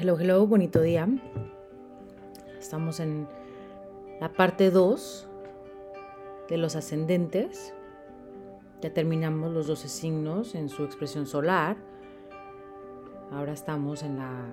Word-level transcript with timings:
Hello, 0.00 0.16
hello, 0.16 0.46
bonito 0.46 0.80
día. 0.80 1.08
Estamos 2.56 3.00
en 3.00 3.26
la 4.20 4.32
parte 4.32 4.70
2 4.70 5.26
de 6.48 6.56
los 6.56 6.76
ascendentes. 6.76 7.74
Ya 8.80 8.94
terminamos 8.94 9.52
los 9.52 9.66
12 9.66 9.88
signos 9.88 10.54
en 10.54 10.68
su 10.68 10.84
expresión 10.84 11.26
solar. 11.26 11.76
Ahora 13.32 13.52
estamos 13.52 14.04
en 14.04 14.18
la 14.18 14.46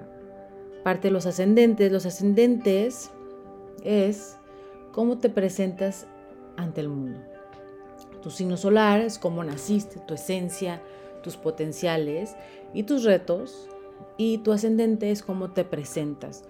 parte 0.84 1.10
de 1.10 1.12
los 1.12 1.28
ascendentes. 1.28 1.92
Los 1.92 2.08
ascendentes 2.08 3.12
es 3.84 4.40
cómo 4.94 5.20
te 5.20 5.30
presentas 5.30 6.08
ante 6.58 6.82
el 6.82 6.90
mundo. 6.90 7.20
Tu 8.24 8.32
signo 8.32 8.58
solar 8.58 9.00
es 9.00 9.20
cómo 9.20 9.44
naciste, 9.44 10.00
tu 10.08 10.16
esencia, 10.16 10.82
tus 11.22 11.38
potenciales 11.38 12.36
y 12.74 12.82
tus 12.82 13.04
retos 13.04 13.70
y 14.18 14.40
tu 14.40 14.52
ascendente 14.52 15.12
es 15.12 15.24
cómo 15.24 15.52
te 15.52 15.64
presentas. 15.66 16.44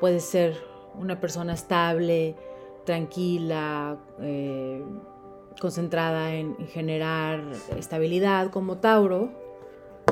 Puedes 0.00 0.24
ser 0.24 0.56
una 0.98 1.20
persona 1.20 1.52
estable, 1.52 2.36
tranquila, 2.84 3.98
eh, 4.20 4.82
concentrada 5.60 6.34
en, 6.34 6.56
generar 6.68 7.42
estabilidad 7.76 8.50
como 8.50 8.78
Tauro, 8.78 9.30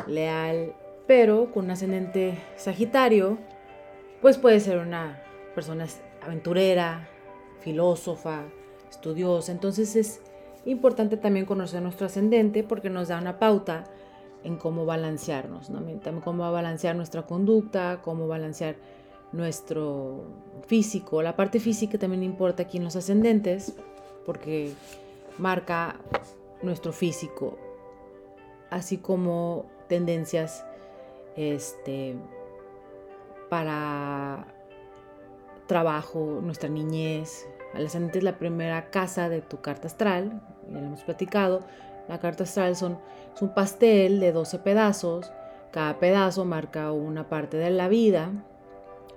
leal, 0.07 0.75
pero 1.07 1.53
con 1.53 1.67
un 1.67 1.71
ascendente 1.73 2.39
Sagitario, 2.57 3.39
pues 4.21 4.39
puede 4.39 4.61
ser 4.61 4.79
una 4.79 5.23
persona 5.55 5.87
aventurera, 6.23 7.09
filósofa, 7.61 8.45
estudiosa. 8.91 9.53
Entonces 9.53 9.97
es 9.97 10.23
importante 10.65 11.17
también 11.17 11.47
conocer 11.47 11.83
nuestro 11.83 12.07
ascendente 12.07 12.65
porque 12.65 12.91
nos 12.91 13.09
da 13.09 13.19
una 13.19 13.39
pauta 13.39 13.85
en 14.45 14.57
cómo 14.57 14.85
balancearnos, 14.85 15.71
¿no? 15.71 15.79
también 15.79 16.21
cómo 16.23 16.51
balancear 16.53 16.95
nuestra 16.95 17.23
conducta, 17.23 18.01
cómo 18.03 18.29
balancear 18.29 18.77
nuestro 19.33 20.23
físico. 20.67 21.23
La 21.23 21.35
parte 21.35 21.59
física 21.59 21.99
también 21.99 22.23
importa 22.23 22.65
aquí 22.65 22.77
en 22.77 22.85
los 22.85 22.95
ascendentes 22.95 23.75
porque 24.25 24.73
marca 25.39 25.97
nuestro 26.63 26.93
físico, 26.93 27.59
así 28.71 28.99
como 28.99 29.67
tendencias 29.89 30.65
este, 31.37 32.15
para 33.49 34.47
trabajo, 35.67 36.41
nuestra 36.43 36.69
niñez. 36.69 37.47
El 37.75 37.87
ascendente 37.87 38.19
es 38.19 38.25
la 38.25 38.39
primera 38.39 38.91
casa 38.91 39.29
de 39.29 39.41
tu 39.41 39.61
carta 39.61 39.89
astral, 39.89 40.43
ya 40.71 40.81
lo 40.81 40.87
hemos 40.87 41.03
platicado, 41.03 41.61
la 42.09 42.19
carta 42.19 42.45
astral 42.45 42.77
son, 42.77 42.99
es 43.35 43.43
un 43.43 43.55
pastel 43.55 44.21
de 44.21 44.33
12 44.33 44.59
pedazos. 44.59 45.33
Cada 45.71 45.99
pedazo 45.99 46.45
marca 46.45 46.93
una 46.93 47.29
parte 47.29 47.57
de 47.57 47.71
la 47.71 47.89
vida, 47.89 48.31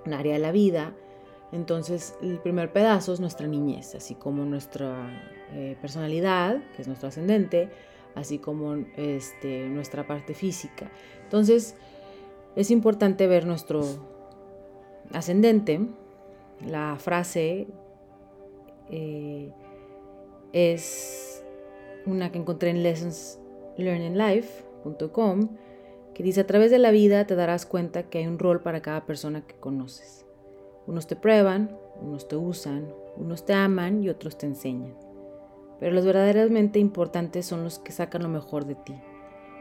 un 0.05 0.13
área 0.13 0.33
de 0.33 0.39
la 0.39 0.51
vida. 0.51 0.93
Entonces, 1.51 2.15
el 2.21 2.39
primer 2.39 2.71
pedazo 2.73 3.13
es 3.13 3.19
nuestra 3.19 3.47
niñez, 3.47 3.95
así 3.95 4.15
como 4.15 4.43
nuestra 4.45 5.09
eh, 5.53 5.77
personalidad, 5.81 6.57
que 6.75 6.81
es 6.81 6.87
nuestro 6.87 7.09
ascendente, 7.09 7.69
así 8.15 8.39
como 8.39 8.75
este, 8.95 9.67
nuestra 9.69 10.07
parte 10.07 10.33
física. 10.33 10.89
Entonces, 11.23 11.75
es 12.55 12.71
importante 12.71 13.27
ver 13.27 13.45
nuestro 13.45 13.83
ascendente. 15.13 15.81
La 16.65 16.97
frase 16.97 17.67
eh, 18.89 19.53
es 20.53 21.36
una 22.07 22.31
que 22.31 22.39
encontré 22.39 22.71
en 22.71 22.81
lessonslearninglife.com, 22.83 25.49
que 26.13 26.23
dice, 26.23 26.41
a 26.41 26.47
través 26.47 26.71
de 26.71 26.79
la 26.79 26.91
vida 26.91 27.27
te 27.27 27.35
darás 27.35 27.67
cuenta 27.67 28.03
que 28.03 28.19
hay 28.19 28.27
un 28.27 28.39
rol 28.39 28.61
para 28.61 28.81
cada 28.81 29.05
persona 29.05 29.45
que 29.45 29.55
conoces. 29.55 30.25
Unos 30.87 31.05
te 31.05 31.15
prueban, 31.15 31.77
unos 32.01 32.27
te 32.27 32.35
usan, 32.35 32.87
unos 33.17 33.45
te 33.45 33.53
aman 33.53 34.03
y 34.03 34.09
otros 34.09 34.35
te 34.37 34.47
enseñan. 34.47 34.95
Pero 35.79 35.93
los 35.93 36.05
verdaderamente 36.05 36.79
importantes 36.79 37.45
son 37.45 37.63
los 37.63 37.77
que 37.77 37.91
sacan 37.91 38.23
lo 38.23 38.29
mejor 38.29 38.65
de 38.65 38.73
ti. 38.75 38.95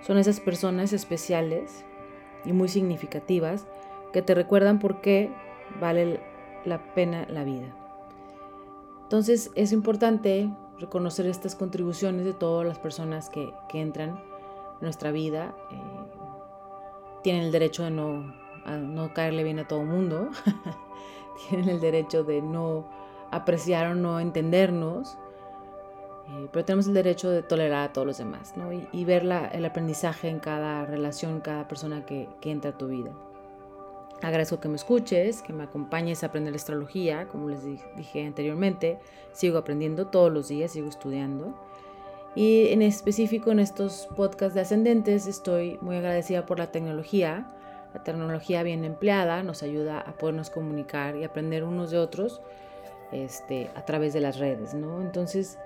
Son 0.07 0.19
esas 0.19 0.41
personas 0.41 0.93
especiales 0.93 1.85
y 2.45 2.53
muy 2.53 2.69
significativas 2.69 3.67
que 4.13 4.23
te 4.23 4.35
recuerdan 4.35 4.79
por 4.79 5.01
qué 5.01 5.31
vale 5.81 6.21
la 6.65 6.95
pena 6.95 7.27
la 7.29 7.45
vida. 7.45 7.75
Entonces 9.03 9.51
es 9.55 9.73
importante 9.73 10.51
reconocer 10.79 11.27
estas 11.27 11.55
contribuciones 11.55 12.25
de 12.25 12.33
todas 12.33 12.67
las 12.67 12.79
personas 12.79 13.31
que, 13.31 13.53
entran 13.73 14.11
en 14.11 14.81
nuestra 14.81 15.11
vida. 15.11 15.55
Eh, 15.71 15.77
tienen 17.23 17.45
el 17.45 17.53
derecho 17.53 17.83
de 17.83 17.91
no, 17.91 18.35
no 18.79 19.13
caerle 19.13 19.43
bien 19.45 19.59
a 19.59 19.67
todo 19.67 19.81
el 19.81 19.87
mundo, 19.87 20.29
tienen 21.49 21.69
el 21.69 21.81
derecho 21.81 22.25
de 22.25 22.41
no 22.41 22.87
apreciar 23.31 23.89
o 23.89 23.95
no 23.95 24.21
entendernos, 24.21 25.19
eh, 26.29 26.49
pero 26.53 26.65
tenemos 26.65 26.87
el 26.87 26.95
derecho 26.95 27.31
de 27.31 27.43
tolerar 27.43 27.91
a 27.91 27.93
todos 27.93 28.07
los 28.07 28.19
demás 28.19 28.55
y, 28.93 29.05
ver 29.05 29.23
el 29.53 29.65
aprendizaje 29.65 30.29
en 30.29 30.39
cada 30.39 30.87
relación, 30.87 31.41
cada 31.41 31.67
persona 31.69 32.05
que 32.07 32.29
entra 32.43 32.71
a 32.71 32.79
tu 32.79 32.89
vida. 32.89 33.13
Agradezco 34.23 34.61
que 34.61 34.69
me 34.69 34.77
escuches, 34.77 35.43
que 35.43 35.53
me 35.53 35.65
acompañes 35.65 36.23
a 36.23 36.29
aprender 36.29 36.55
astrología, 36.55 37.29
como 37.29 37.49
les 37.49 37.63
dije 37.65 38.27
anteriormente. 38.27 38.99
Sigo 39.33 39.59
aprendiendo 39.59 40.07
todos 40.07 40.33
los 40.33 40.49
días, 40.49 40.73
sigo 40.73 40.89
estudiando. 40.89 41.55
Y 42.35 42.69
en 42.69 42.83
específico 42.83 43.51
en 43.51 43.61
estos 43.61 44.09
podcasts 44.17 44.55
de 44.55 44.61
ascendentes 44.63 45.27
estoy 45.27 45.79
muy 45.81 45.97
agradecida 45.97 46.47
por 46.47 46.59
la 46.59 46.71
tecnología. 46.71 47.47
La 47.95 48.03
tecnología 48.05 48.63
bien 48.63 48.85
empleada 48.85 49.43
nos 49.43 49.63
ayuda 49.63 50.01
a 50.01 50.13
podernos 50.13 50.51
comunicar 50.51 51.17
y 51.17 51.25
aprender 51.25 51.65
unos 51.65 51.91
de 51.91 51.99
otros 51.99 52.41
este, 53.13 53.71
a 53.75 53.85
través 53.85 54.13
de 54.13 54.21
las 54.21 54.39
redes. 54.39 54.75
¿no? 54.75 55.01
Entonces, 55.01 55.59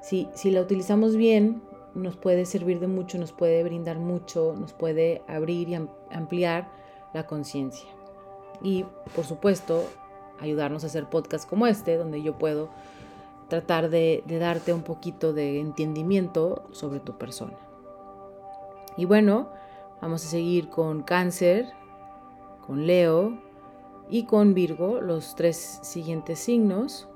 si, 0.00 0.28
si 0.34 0.50
la 0.50 0.62
utilizamos 0.62 1.16
bien, 1.16 1.62
nos 1.94 2.16
puede 2.16 2.44
servir 2.44 2.80
de 2.80 2.88
mucho, 2.88 3.18
nos 3.18 3.32
puede 3.32 3.62
brindar 3.62 3.98
mucho, 3.98 4.54
nos 4.58 4.72
puede 4.72 5.22
abrir 5.26 5.68
y 5.68 5.74
ampliar 6.10 6.68
la 7.16 7.26
conciencia 7.26 7.88
y 8.62 8.84
por 9.14 9.24
supuesto 9.24 9.84
ayudarnos 10.38 10.84
a 10.84 10.88
hacer 10.88 11.08
podcasts 11.08 11.46
como 11.46 11.66
este, 11.66 11.96
donde 11.96 12.22
yo 12.22 12.36
puedo 12.36 12.68
tratar 13.48 13.88
de, 13.88 14.22
darte 14.26 14.74
un 14.74 14.82
poquito 14.82 15.32
de 15.32 15.60
entendimiento 15.60 16.66
sobre 16.72 17.00
tu 17.00 17.16
persona. 17.16 17.56
Y 18.98 19.06
bueno, 19.06 19.48
vamos 20.02 20.24
a 20.26 20.28
seguir 20.28 20.68
con 20.68 21.02
cáncer, 21.02 21.72
con 22.66 22.86
Leo 22.86 23.38
y 24.10 24.24
con 24.24 24.52
Virgo, 24.52 25.00
los 25.00 25.36
tres 25.36 25.78
siguientes 25.82 26.38
signos 26.38 27.08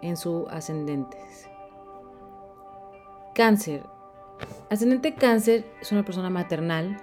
en 0.00 0.16
su 0.16 0.46
ascendentes. 0.50 1.48
Cáncer. 3.34 3.84
Ascendente 4.70 5.14
cáncer 5.14 5.66
es 5.80 5.92
una 5.92 6.04
persona 6.04 6.30
maternal 6.30 7.00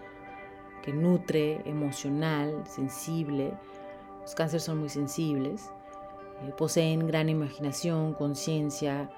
que 0.81 0.93
nutre, 0.93 1.61
emocional, 1.65 2.63
sensible, 2.65 3.53
los 4.21 4.35
cánceres 4.35 4.63
son 4.63 4.79
muy 4.79 4.89
sensibles, 4.89 5.71
eh, 6.41 6.53
poseen 6.57 7.07
gran 7.07 7.29
imaginación, 7.29 8.13
conciencia, 8.13 9.09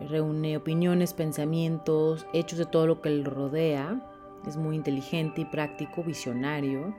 reúne 0.00 0.56
opiniones, 0.56 1.12
pensamientos, 1.12 2.26
hechos 2.32 2.58
de 2.58 2.66
todo 2.66 2.86
lo 2.86 3.00
que 3.00 3.10
le 3.10 3.24
rodea. 3.24 4.00
Es 4.46 4.56
muy 4.56 4.76
inteligente 4.76 5.42
y 5.42 5.44
práctico, 5.44 6.02
visionario. 6.02 6.94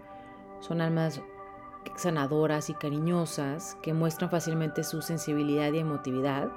Son 0.59 0.81
almas 0.81 1.21
sanadoras 1.95 2.69
y 2.69 2.73
cariñosas 2.73 3.77
que 3.81 3.93
muestran 3.93 4.29
fácilmente 4.29 4.83
su 4.83 5.01
sensibilidad 5.01 5.71
y 5.71 5.79
emotividad. 5.79 6.51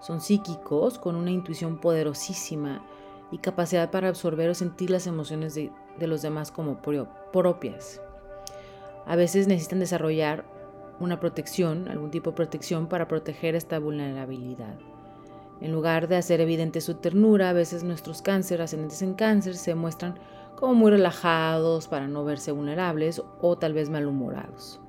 Son 0.00 0.20
psíquicos 0.20 0.98
con 0.98 1.16
una 1.16 1.30
intuición 1.30 1.78
poderosísima 1.78 2.84
y 3.30 3.38
capacidad 3.38 3.90
para 3.90 4.08
absorber 4.08 4.50
o 4.50 4.54
sentir 4.54 4.90
las 4.90 5.06
emociones 5.06 5.54
de, 5.54 5.70
de 5.98 6.06
los 6.06 6.22
demás 6.22 6.50
como 6.50 6.80
propias. 6.80 8.00
A 9.06 9.16
veces 9.16 9.46
necesitan 9.46 9.80
desarrollar 9.80 10.44
una 11.00 11.20
protección, 11.20 11.88
algún 11.88 12.10
tipo 12.10 12.30
de 12.30 12.36
protección 12.36 12.86
para 12.86 13.08
proteger 13.08 13.54
esta 13.54 13.78
vulnerabilidad. 13.78 14.76
En 15.60 15.72
lugar 15.72 16.08
de 16.08 16.16
hacer 16.16 16.40
evidente 16.40 16.80
su 16.80 16.94
ternura, 16.94 17.50
a 17.50 17.52
veces 17.52 17.84
nuestros 17.84 18.22
cáncer, 18.22 18.60
ascendentes 18.60 19.02
en 19.02 19.14
cáncer, 19.14 19.54
se 19.54 19.74
muestran 19.74 20.18
como 20.56 20.74
muy 20.74 20.90
relajados 20.90 21.88
para 21.88 22.08
no 22.08 22.24
verse 22.24 22.52
vulnerables 22.52 23.22
o 23.40 23.56
tal 23.56 23.72
vez 23.72 23.90
malhumorados. 23.90 24.80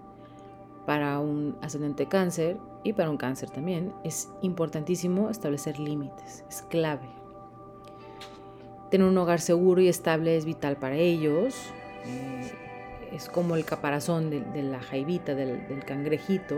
Para 0.86 1.20
un 1.20 1.58
ascendente 1.62 2.08
cáncer 2.08 2.58
y 2.84 2.94
para 2.94 3.10
un 3.10 3.18
cáncer 3.18 3.50
también 3.50 3.94
es 4.04 4.30
importantísimo 4.42 5.30
establecer 5.30 5.80
límites, 5.80 6.46
es 6.48 6.62
clave. 6.64 7.25
Tener 8.90 9.08
un 9.08 9.18
hogar 9.18 9.42
seguro 9.42 9.82
y 9.82 9.88
estable 9.88 10.38
es 10.38 10.46
vital 10.46 10.78
para 10.78 10.96
ellos. 10.96 11.56
Eh, 12.06 12.52
es 13.16 13.30
como 13.30 13.56
el 13.56 13.66
caparazón 13.66 14.30
de, 14.30 14.64
la 14.64 14.80
jaivita, 14.82 15.36
del, 15.36 15.84
cangrejito. 15.86 16.56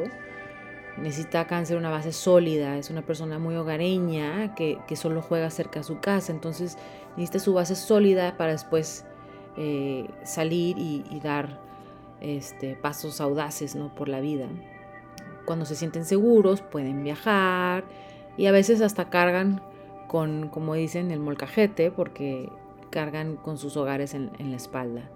Necesita 0.98 1.46
cáncer 1.46 1.78
una 1.78 1.92
base 1.92 2.12
sólida, 2.12 2.78
es 2.78 2.90
una 2.90 3.04
persona 3.04 3.38
muy 3.38 3.56
hogareña 3.56 4.56
que, 4.56 4.80
solo 4.96 5.22
juega 5.22 5.52
cerca 5.52 5.82
de 5.82 5.84
su 5.84 6.00
casa, 6.00 6.32
entonces 6.32 6.78
necesita 7.16 7.38
su 7.38 7.54
base 7.54 7.76
sólida 7.76 8.36
para 8.36 8.54
después 8.54 9.06
eh, 9.58 10.10
salir 10.24 10.78
y, 10.80 11.20
dar 11.20 11.60
este, 12.20 12.76
pasos 12.76 13.22
audaces 13.22 13.76
¿no? 13.76 13.94
por 13.94 14.10
la 14.10 14.20
vida. 14.20 14.48
Cuando 15.46 15.66
se 15.66 15.76
sienten 15.76 16.06
seguros 16.06 16.62
pueden 16.62 17.04
viajar 17.04 17.84
y 18.36 18.48
a 18.48 18.52
veces 18.52 18.82
hasta 18.82 19.10
cargan 19.12 19.62
con, 20.08 20.50
como 20.50 20.74
dicen, 20.74 21.12
el 21.12 21.20
molcajete 21.20 21.92
porque 21.92 22.50
cargan 22.90 23.36
con 23.36 23.58
sus 23.58 23.78
hogares 23.78 24.14
en, 24.14 24.32
la 24.40 24.56
espalda. 24.56 25.10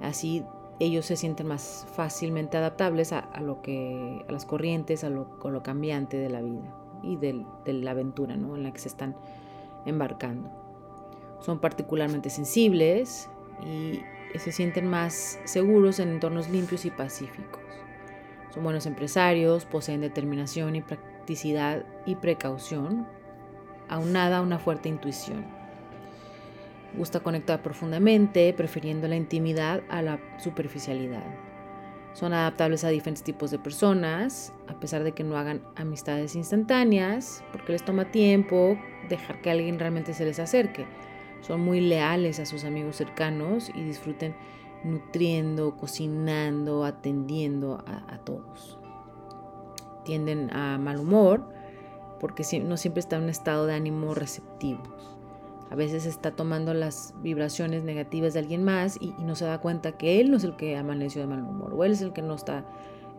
Así 0.00 0.44
ellos 0.78 1.06
se 1.06 1.16
sienten 1.16 1.46
más 1.46 1.86
fácilmente 1.94 2.56
adaptables 2.56 3.12
a, 3.12 3.28
lo 3.40 3.62
que, 3.62 4.24
a 4.28 4.32
las 4.32 4.44
corrientes, 4.44 5.04
a 5.04 5.10
lo, 5.10 5.38
lo 5.42 5.62
cambiante 5.62 6.16
de 6.16 6.28
la 6.28 6.42
vida 6.42 6.74
y 7.02 7.16
de 7.16 7.44
la 7.72 7.90
aventura 7.90 8.34
en 8.34 8.62
la 8.62 8.72
que 8.72 8.78
se 8.78 8.88
están 8.88 9.16
embarcando. 9.84 10.50
Son 11.40 11.60
particularmente 11.60 12.30
sensibles 12.30 13.28
y 13.64 14.00
se 14.38 14.52
sienten 14.52 14.86
más 14.86 15.38
seguros 15.44 15.98
en 15.98 16.10
entornos 16.10 16.48
limpios 16.48 16.84
y 16.84 16.90
pacíficos. 16.90 17.62
Son 18.52 18.64
buenos 18.64 18.86
empresarios, 18.86 19.64
poseen 19.66 20.00
determinación 20.00 20.76
y 20.76 20.82
practicidad 20.82 21.84
y 22.06 22.16
precaución, 22.16 23.06
aunada 23.88 24.38
a 24.38 24.42
una 24.42 24.58
fuerte 24.58 24.88
intuición. 24.88 25.44
Gusta 26.94 27.20
conectar 27.20 27.62
profundamente, 27.62 28.52
prefiriendo 28.54 29.06
la 29.08 29.16
intimidad 29.16 29.82
a 29.88 30.02
la 30.02 30.18
superficialidad. 30.38 31.24
Son 32.14 32.32
adaptables 32.32 32.82
a 32.82 32.88
diferentes 32.88 33.22
tipos 33.22 33.50
de 33.50 33.58
personas, 33.58 34.54
a 34.68 34.80
pesar 34.80 35.04
de 35.04 35.12
que 35.12 35.22
no 35.22 35.36
hagan 35.36 35.60
amistades 35.76 36.34
instantáneas, 36.34 37.44
porque 37.52 37.72
les 37.72 37.84
toma 37.84 38.10
tiempo 38.10 38.78
dejar 39.10 39.42
que 39.42 39.50
alguien 39.50 39.78
realmente 39.78 40.14
se 40.14 40.24
les 40.24 40.38
acerque. 40.38 40.86
Son 41.42 41.60
muy 41.60 41.80
leales 41.80 42.40
a 42.40 42.46
sus 42.46 42.64
amigos 42.64 42.96
cercanos 42.96 43.70
y 43.74 43.82
disfruten 43.82 44.34
nutriendo, 44.82 45.76
cocinando, 45.76 46.84
atendiendo 46.84 47.84
a, 47.86 48.18
todos. 48.18 48.78
Tienden 50.04 50.50
a 50.54 50.78
mal 50.78 50.98
humor 50.98 51.55
porque 52.20 52.44
no 52.60 52.76
siempre 52.76 53.00
está 53.00 53.16
en 53.16 53.24
un 53.24 53.28
estado 53.28 53.66
de 53.66 53.74
ánimo 53.74 54.14
receptivo. 54.14 54.82
A 55.70 55.74
veces 55.74 56.06
está 56.06 56.30
tomando 56.30 56.74
las 56.74 57.14
vibraciones 57.22 57.82
negativas 57.82 58.34
de 58.34 58.40
alguien 58.40 58.62
más 58.62 58.98
y, 59.00 59.14
no 59.18 59.34
se 59.34 59.44
da 59.44 59.58
cuenta 59.58 59.92
que 59.92 60.20
él 60.20 60.30
no 60.30 60.36
es 60.36 60.44
el 60.44 60.56
que 60.56 60.76
amaneció 60.76 61.20
de 61.20 61.26
mal 61.26 61.42
humor 61.42 61.74
o 61.74 61.84
él 61.84 61.92
es 61.92 62.02
el 62.02 62.12
que 62.12 62.22
no 62.22 62.34
está 62.34 62.64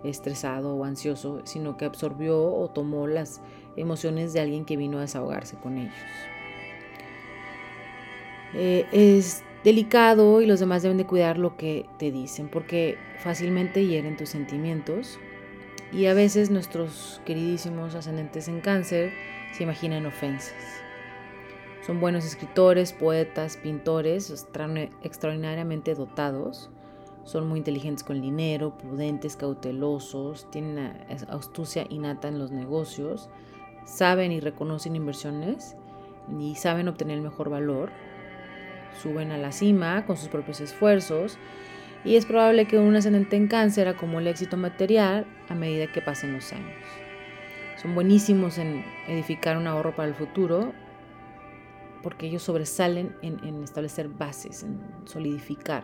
estresado 0.03 0.75
o 0.75 0.85
ansioso, 0.85 1.41
sino 1.43 1.75
que 1.75 1.85
absorbió 1.85 2.41
o 2.41 2.69
tomó 2.69 3.07
las 3.07 3.41
emociones 3.75 4.31
de 4.31 4.39
alguien 4.39 4.63
que 4.63 4.77
vino 4.77 4.97
a 4.97 5.01
desahogarse 5.01 5.57
con 5.57 5.77
ellos. 5.77 5.93
Eh, 8.53 8.85
es 8.93 9.43
delicado 9.63 10.41
y 10.41 10.45
los 10.45 10.61
demás 10.61 10.83
deben 10.83 10.97
de 10.97 11.05
cuidar 11.05 11.37
lo 11.37 11.57
que 11.57 11.85
te 11.99 12.11
dicen 12.11 12.47
porque 12.47 12.97
fácilmente 13.19 13.85
hieren 13.85 14.15
tus 14.15 14.29
sentimientos 14.29 15.19
y 15.91 16.05
a 16.07 16.13
veces 16.13 16.49
nuestros 16.49 17.21
queridísimos 17.25 17.95
ascendentes 17.95 18.47
en 18.47 18.61
cáncer 18.61 19.11
se 19.53 19.63
imaginan 19.63 20.05
ofensas. 20.05 20.53
Son 21.85 22.01
buenos 22.01 22.25
escritores, 22.25 22.91
poetas, 22.91 23.55
pintores, 23.55 24.29
extraordinariamente 25.03 25.95
dotados. 25.95 26.69
Son 27.23 27.47
muy 27.47 27.59
inteligentes 27.59 28.03
con 28.03 28.21
dinero, 28.21 28.77
prudentes, 28.77 29.37
cautelosos, 29.37 30.49
tienen 30.51 30.93
astucia 31.29 31.85
innata 31.89 32.27
en 32.27 32.39
los 32.39 32.51
negocios, 32.51 33.29
saben 33.85 34.33
y 34.33 34.41
reconocen 34.41 34.97
inversiones 34.97 35.77
y 36.37 36.55
saben 36.55 36.89
obtener 36.89 37.17
el 37.17 37.23
mejor 37.23 37.49
valor. 37.49 37.89
Suben 39.01 39.31
a 39.31 39.37
la 39.37 39.53
cima 39.53 40.05
con 40.05 40.17
sus 40.17 40.27
propios 40.27 40.59
esfuerzos 40.59 41.37
y 42.03 42.15
es 42.15 42.25
probable 42.25 42.67
que 42.67 42.79
un 42.79 42.95
ascendente 42.95 43.37
en 43.37 43.47
cáncer 43.47 43.87
acumule 43.87 44.29
éxito 44.29 44.57
material 44.57 45.25
a 45.49 45.55
medida 45.55 45.91
que 45.91 46.01
pasen 46.01 46.33
los 46.33 46.51
años. 46.53 46.75
Son 47.81 47.93
buenísimos 47.93 48.57
en 48.57 48.83
edificar 49.07 49.57
un 49.57 49.67
ahorro 49.67 49.95
para 49.95 50.07
el 50.07 50.15
futuro 50.15 50.73
porque 52.01 52.27
ellos 52.27 52.43
sobresalen 52.43 53.15
en, 53.21 53.63
establecer 53.63 54.07
bases, 54.07 54.63
en 54.63 54.79
solidificar. 55.05 55.83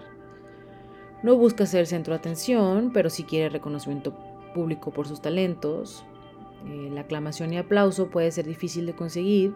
No 1.21 1.35
busca 1.35 1.65
ser 1.65 1.85
centro 1.87 2.13
de 2.13 2.19
atención, 2.19 2.91
pero 2.93 3.09
sí 3.09 3.23
quiere 3.23 3.49
reconocimiento 3.49 4.13
público 4.53 4.91
por 4.91 5.07
sus 5.07 5.21
talentos. 5.21 6.05
Eh, 6.65 6.89
la 6.91 7.01
aclamación 7.01 7.53
y 7.53 7.57
aplauso 7.57 8.09
puede 8.09 8.31
ser 8.31 8.45
difícil 8.45 8.85
de 8.85 8.95
conseguir 8.95 9.53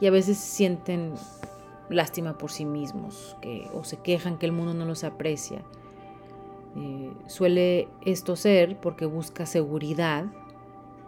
y 0.00 0.06
a 0.06 0.10
veces 0.10 0.36
sienten 0.36 1.14
lástima 1.88 2.36
por 2.36 2.50
sí 2.50 2.64
mismos 2.64 3.36
que, 3.40 3.68
o 3.72 3.84
se 3.84 3.98
quejan 3.98 4.38
que 4.38 4.46
el 4.46 4.52
mundo 4.52 4.74
no 4.74 4.84
los 4.84 5.04
aprecia. 5.04 5.62
Eh, 6.76 7.12
suele 7.26 7.88
esto 8.04 8.34
ser 8.36 8.76
porque 8.80 9.06
busca 9.06 9.46
seguridad 9.46 10.26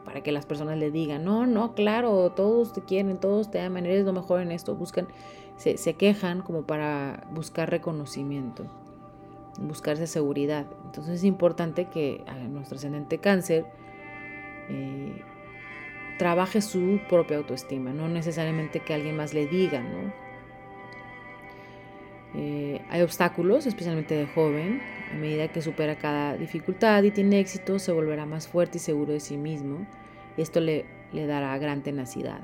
para 0.04 0.22
que 0.22 0.30
las 0.30 0.46
personas 0.46 0.78
le 0.78 0.92
digan, 0.92 1.24
no, 1.24 1.46
no, 1.46 1.74
claro, 1.74 2.30
todos 2.30 2.72
te 2.72 2.82
quieren, 2.82 3.18
todos 3.18 3.50
te 3.50 3.60
aman, 3.60 3.86
eres 3.86 4.04
lo 4.04 4.12
mejor 4.12 4.40
en 4.40 4.52
esto, 4.52 4.76
buscan, 4.76 5.08
se, 5.56 5.94
quejan 5.94 6.42
como 6.42 6.62
para 6.62 7.26
buscar 7.32 7.68
reconocimiento, 7.70 8.64
buscarse 9.58 10.06
seguridad. 10.06 10.66
Entonces 10.84 11.16
es 11.16 11.24
importante 11.24 11.86
que 11.86 12.24
nuestro 12.50 12.76
ascendente 12.76 13.18
cáncer 13.18 13.66
eh, 14.68 15.22
trabaje 16.18 16.60
su 16.62 17.00
propia 17.08 17.38
autoestima, 17.38 17.92
no 17.92 18.08
necesariamente 18.08 18.78
que 18.78 18.94
alguien 18.94 19.16
más 19.16 19.34
le 19.34 19.48
diga, 19.48 19.80
¿no? 19.80 20.12
Eh, 22.34 22.82
hay 22.90 23.02
obstáculos, 23.02 23.66
especialmente 23.66 24.14
de 24.14 24.26
joven. 24.26 24.80
A 25.12 25.16
medida 25.16 25.48
que 25.48 25.62
supera 25.62 25.96
cada 25.96 26.36
dificultad 26.36 27.02
y 27.02 27.10
tiene 27.10 27.40
éxito, 27.40 27.78
se 27.78 27.92
volverá 27.92 28.26
más 28.26 28.48
fuerte 28.48 28.78
y 28.78 28.80
seguro 28.80 29.12
de 29.12 29.20
sí 29.20 29.36
mismo. 29.36 29.86
Y 30.36 30.42
esto 30.42 30.60
le, 30.60 30.86
dará 31.12 31.56
gran 31.58 31.82
tenacidad. 31.82 32.40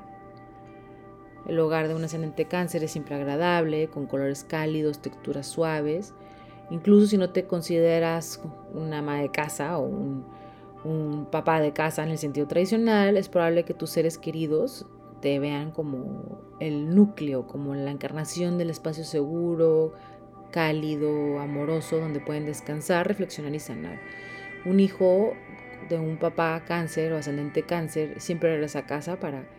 El 1.47 1.59
hogar 1.59 1.89
de 1.89 1.95
un 1.95 2.03
ascendente 2.03 2.45
cáncer 2.45 2.83
es 2.83 2.91
siempre 2.91 3.15
agradable, 3.15 3.89
con 3.89 4.07
colores 4.07 4.45
cálidos, 4.45 4.99
texturas 4.99 5.45
suaves. 5.45 6.13
Incluso 6.69 7.07
si 7.07 7.17
no 7.17 7.31
te 7.31 7.45
consideras 7.45 8.41
una 8.73 8.99
ama 8.99 9.19
de 9.19 9.29
casa 9.29 9.77
o 9.77 9.85
un, 9.85 10.25
un 10.85 11.27
papá 11.29 11.59
de 11.59 11.73
casa 11.73 12.03
en 12.03 12.09
el 12.09 12.17
sentido 12.17 12.47
tradicional, 12.47 13.17
es 13.17 13.27
probable 13.27 13.65
que 13.65 13.73
tus 13.73 13.89
seres 13.89 14.17
queridos 14.17 14.85
te 15.23 15.39
vean 15.39 15.71
como 15.71 16.41
el 16.59 16.93
núcleo, 16.93 17.47
como 17.47 17.75
la 17.75 17.91
encarnación 17.91 18.57
del 18.57 18.69
espacio 18.69 19.05
seguro, 19.05 19.93
cálido, 20.53 21.39
amoroso, 21.39 21.97
donde 21.97 22.19
pueden 22.19 22.45
descansar, 22.45 23.07
reflexionar 23.07 23.53
y 23.55 23.59
sanar. 23.59 23.99
Un 24.65 24.79
hijo 24.79 25.33
de 25.89 25.97
un 25.97 26.17
papá 26.17 26.63
cáncer 26.65 27.11
o 27.11 27.17
ascendente 27.17 27.63
cáncer 27.63 28.21
siempre 28.21 28.51
regresa 28.51 28.79
a 28.79 28.85
casa 28.85 29.19
para 29.19 29.49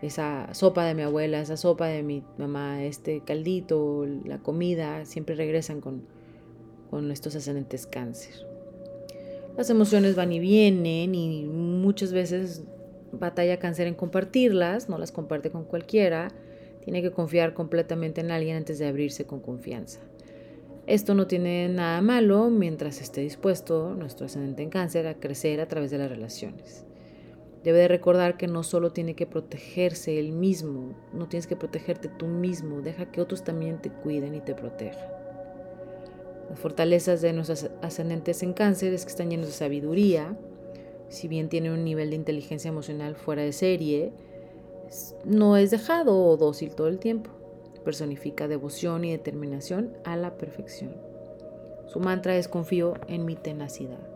esa 0.00 0.48
sopa 0.54 0.84
de 0.84 0.94
mi 0.94 1.02
abuela, 1.02 1.40
esa 1.40 1.56
sopa 1.56 1.86
de 1.86 2.02
mi 2.02 2.24
mamá, 2.38 2.82
este 2.82 3.20
caldito, 3.20 4.06
la 4.24 4.38
comida, 4.38 5.04
siempre 5.04 5.34
regresan 5.34 5.80
con, 5.80 6.02
con 6.90 7.10
estos 7.10 7.36
ascendentes 7.36 7.86
cáncer. 7.86 8.34
Las 9.56 9.68
emociones 9.68 10.16
van 10.16 10.32
y 10.32 10.38
vienen 10.38 11.14
y 11.14 11.44
muchas 11.44 12.12
veces 12.12 12.64
batalla 13.12 13.58
cáncer 13.58 13.86
en 13.86 13.94
compartirlas, 13.94 14.88
no 14.88 14.96
las 14.96 15.12
comparte 15.12 15.50
con 15.50 15.64
cualquiera, 15.64 16.28
tiene 16.84 17.02
que 17.02 17.10
confiar 17.10 17.52
completamente 17.52 18.22
en 18.22 18.30
alguien 18.30 18.56
antes 18.56 18.78
de 18.78 18.86
abrirse 18.86 19.26
con 19.26 19.40
confianza. 19.40 20.00
Esto 20.88 21.12
no 21.12 21.26
tiene 21.26 21.68
nada 21.68 22.00
malo 22.00 22.48
mientras 22.48 23.02
esté 23.02 23.20
dispuesto 23.20 23.94
nuestro 23.94 24.24
ascendente 24.24 24.62
en 24.62 24.70
cáncer 24.70 25.06
a 25.06 25.20
crecer 25.20 25.60
a 25.60 25.68
través 25.68 25.90
de 25.90 25.98
las 25.98 26.08
relaciones. 26.08 26.86
Debe 27.62 27.80
de 27.80 27.88
recordar 27.88 28.38
que 28.38 28.46
no 28.46 28.62
solo 28.62 28.90
tiene 28.90 29.14
que 29.14 29.26
protegerse 29.26 30.18
él 30.18 30.32
mismo, 30.32 30.94
no 31.12 31.28
tienes 31.28 31.46
que 31.46 31.56
protegerte 31.56 32.08
tú 32.08 32.26
mismo, 32.26 32.80
deja 32.80 33.12
que 33.12 33.20
otros 33.20 33.44
también 33.44 33.82
te 33.82 33.90
cuiden 33.90 34.34
y 34.34 34.40
te 34.40 34.54
protejan. 34.54 35.10
Las 36.48 36.58
fortalezas 36.58 37.20
de 37.20 37.34
nuestros 37.34 37.68
ascendentes 37.82 38.42
en 38.42 38.54
cáncer 38.54 38.94
es 38.94 39.04
que 39.04 39.10
están 39.10 39.28
llenos 39.28 39.48
de 39.48 39.52
sabiduría, 39.52 40.38
si 41.10 41.28
bien 41.28 41.50
tiene 41.50 41.70
un 41.70 41.84
nivel 41.84 42.08
de 42.08 42.16
inteligencia 42.16 42.70
emocional 42.70 43.14
fuera 43.14 43.42
de 43.42 43.52
serie, 43.52 44.14
no 45.26 45.58
es 45.58 45.70
dejado 45.70 46.18
o 46.18 46.38
dócil 46.38 46.74
todo 46.74 46.88
el 46.88 46.98
tiempo. 46.98 47.37
Personifica 47.88 48.48
devoción 48.48 49.02
y 49.06 49.12
determinación 49.12 49.96
a 50.04 50.14
la 50.14 50.36
perfección. 50.36 50.94
Su 51.86 52.00
mantra 52.00 52.36
es 52.36 52.46
confío 52.46 52.92
en 53.06 53.24
mi 53.24 53.34
tenacidad. 53.34 54.06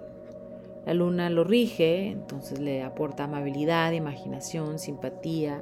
La 0.85 0.93
luna 0.93 1.31
lo 1.31 1.43
rige, 1.43 2.09
entonces 2.09 2.61
le 2.61 2.83
aporta 2.83 3.25
amabilidad, 3.25 3.93
imaginación, 3.93 4.79
simpatía, 4.79 5.61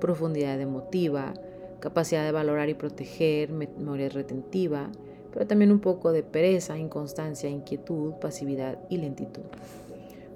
profundidad 0.00 0.60
emotiva, 0.60 1.34
capacidad 1.78 2.24
de 2.24 2.32
valorar 2.32 2.68
y 2.68 2.74
proteger, 2.74 3.52
memoria 3.52 4.08
retentiva, 4.08 4.90
pero 5.32 5.46
también 5.46 5.70
un 5.70 5.78
poco 5.78 6.10
de 6.10 6.24
pereza, 6.24 6.76
inconstancia, 6.76 7.48
inquietud, 7.48 8.14
pasividad 8.14 8.80
y 8.90 8.96
lentitud 8.96 9.44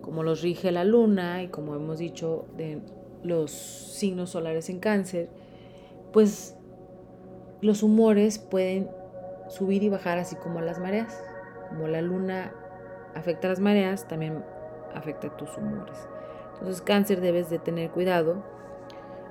como 0.00 0.22
los 0.22 0.42
rige 0.42 0.70
la 0.70 0.84
luna 0.84 1.42
y 1.42 1.48
como 1.48 1.74
hemos 1.74 1.98
dicho 1.98 2.46
de 2.56 2.78
los 3.24 3.50
signos 3.50 4.30
solares 4.30 4.70
en 4.70 4.78
cáncer, 4.78 5.28
pues 6.12 6.55
los 7.60 7.82
humores 7.82 8.38
pueden 8.38 8.90
subir 9.48 9.82
y 9.82 9.88
bajar 9.88 10.18
así 10.18 10.36
como 10.36 10.60
las 10.60 10.78
mareas. 10.78 11.22
Como 11.68 11.88
la 11.88 12.02
luna 12.02 12.52
afecta 13.14 13.48
las 13.48 13.60
mareas, 13.60 14.06
también 14.06 14.44
afecta 14.94 15.36
tus 15.36 15.56
humores. 15.56 15.98
Entonces, 16.54 16.80
cáncer 16.82 17.20
debes 17.20 17.50
de 17.50 17.58
tener 17.58 17.90
cuidado, 17.90 18.42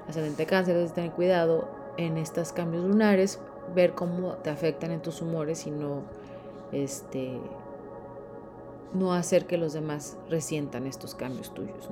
ascendente 0.07 0.45
cáncer 0.45 0.75
debes 0.75 0.91
de 0.91 0.95
tener 0.95 1.11
cuidado 1.11 1.67
en 1.97 2.17
estos 2.17 2.51
cambios 2.51 2.83
lunares, 2.83 3.39
ver 3.73 3.93
cómo 3.93 4.33
te 4.33 4.49
afectan 4.49 4.91
en 4.91 5.01
tus 5.01 5.21
humores 5.21 5.65
y 5.65 5.71
no, 5.71 6.03
este, 6.71 7.39
no 8.93 9.13
hacer 9.13 9.45
que 9.45 9.57
los 9.57 9.73
demás 9.73 10.17
resientan 10.29 10.85
estos 10.87 11.15
cambios 11.15 11.53
tuyos. 11.53 11.89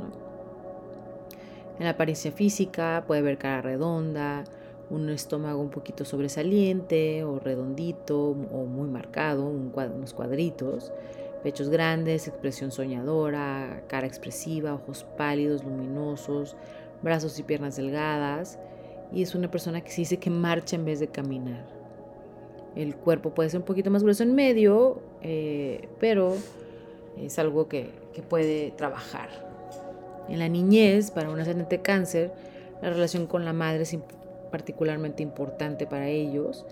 En 1.79 1.85
la 1.85 1.91
apariencia 1.91 2.31
física 2.31 3.03
puede 3.07 3.21
haber 3.21 3.37
cara 3.37 3.61
redonda, 3.61 4.43
un 4.89 5.09
estómago 5.09 5.61
un 5.61 5.69
poquito 5.69 6.05
sobresaliente 6.05 7.23
o 7.23 7.39
redondito 7.39 8.29
o 8.29 8.65
muy 8.65 8.89
marcado, 8.89 9.45
unos 9.45 10.13
cuadritos, 10.13 10.91
pechos 11.43 11.69
grandes, 11.69 12.27
expresión 12.27 12.71
soñadora, 12.71 13.83
cara 13.87 14.07
expresiva, 14.07 14.73
ojos 14.73 15.05
pálidos, 15.17 15.63
luminosos, 15.63 16.55
brazos 17.01 17.37
y 17.39 17.43
piernas 17.43 17.75
delgadas. 17.75 18.59
Y 19.11 19.21
es 19.21 19.35
una 19.35 19.51
persona 19.51 19.81
que 19.81 19.91
se 19.91 20.01
dice 20.01 20.17
que 20.17 20.29
marcha 20.29 20.75
en 20.75 20.85
vez 20.85 20.99
de 20.99 21.07
caminar. 21.07 21.67
El 22.75 22.95
cuerpo 22.95 23.31
puede 23.31 23.49
ser 23.49 23.59
un 23.59 23.65
poquito 23.65 23.91
más 23.91 24.01
grueso 24.01 24.23
en 24.23 24.33
medio, 24.33 25.01
eh, 25.21 25.89
pero 25.99 26.33
es 27.17 27.37
algo 27.37 27.67
que, 27.67 27.91
que 28.13 28.23
puede 28.23 28.71
trabajar. 28.71 29.29
En 30.29 30.39
la 30.39 30.47
niñez, 30.47 31.11
para 31.11 31.29
un 31.29 31.39
ascendente 31.39 31.81
cáncer, 31.81 32.31
la 32.81 32.89
relación 32.89 33.27
con 33.27 33.45
la 33.45 33.53
madre 33.53 33.83
es 33.83 33.93
particularmente 34.53 35.23
importante 35.23 35.87
para 35.87 36.09
ellos. 36.09 36.63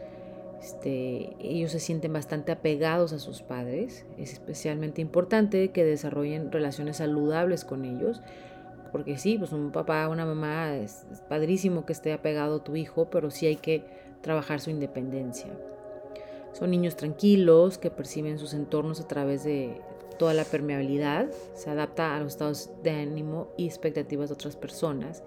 Este, 0.61 1.35
ellos 1.39 1.71
se 1.71 1.79
sienten 1.79 2.13
bastante 2.13 2.51
apegados 2.51 3.11
a 3.11 3.17
sus 3.17 3.41
padres. 3.41 4.05
Es 4.19 4.33
especialmente 4.33 5.01
importante 5.01 5.71
que 5.71 5.83
desarrollen 5.83 6.51
relaciones 6.51 6.97
saludables 6.97 7.65
con 7.65 7.83
ellos. 7.83 8.21
Porque 8.91 9.17
sí, 9.17 9.39
pues 9.39 9.51
un 9.51 9.71
papá, 9.71 10.07
una 10.09 10.27
mamá, 10.27 10.75
es, 10.75 11.07
es 11.11 11.21
padrísimo 11.21 11.83
que 11.83 11.93
esté 11.93 12.13
apegado 12.13 12.57
a 12.57 12.63
tu 12.63 12.75
hijo, 12.75 13.09
pero 13.09 13.31
sí 13.31 13.47
hay 13.47 13.55
que 13.55 13.83
trabajar 14.21 14.59
su 14.59 14.69
independencia. 14.69 15.49
Son 16.53 16.69
niños 16.69 16.95
tranquilos 16.95 17.79
que 17.79 17.89
perciben 17.89 18.37
sus 18.37 18.53
entornos 18.53 19.01
a 19.01 19.07
través 19.07 19.43
de 19.43 19.81
toda 20.19 20.35
la 20.35 20.45
permeabilidad, 20.45 21.31
se 21.55 21.71
adapta 21.71 22.15
a 22.15 22.19
los 22.19 22.33
estados 22.33 22.69
de 22.83 22.91
ánimo 22.91 23.47
y 23.57 23.65
expectativas 23.65 24.29
de 24.29 24.35
otras 24.35 24.55
personas. 24.55 25.23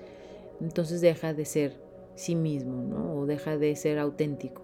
Entonces 0.61 1.01
deja 1.01 1.35
de 1.35 1.47
ser 1.47 1.84
sí 2.14 2.35
mismo, 2.35 2.83
¿no? 2.83 3.16
O 3.16 3.26
deja 3.26 3.56
de 3.56 3.75
ser 3.76 3.99
auténtico. 3.99 4.62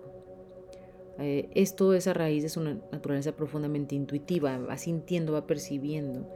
Eh, 1.18 1.50
esto 1.54 1.92
es 1.92 2.06
a 2.06 2.14
raíz 2.14 2.42
de 2.42 2.48
su 2.48 2.62
naturaleza 2.62 3.32
profundamente 3.32 3.94
intuitiva, 3.94 4.56
va 4.58 4.78
sintiendo, 4.78 5.34
va 5.34 5.46
percibiendo. 5.46 6.26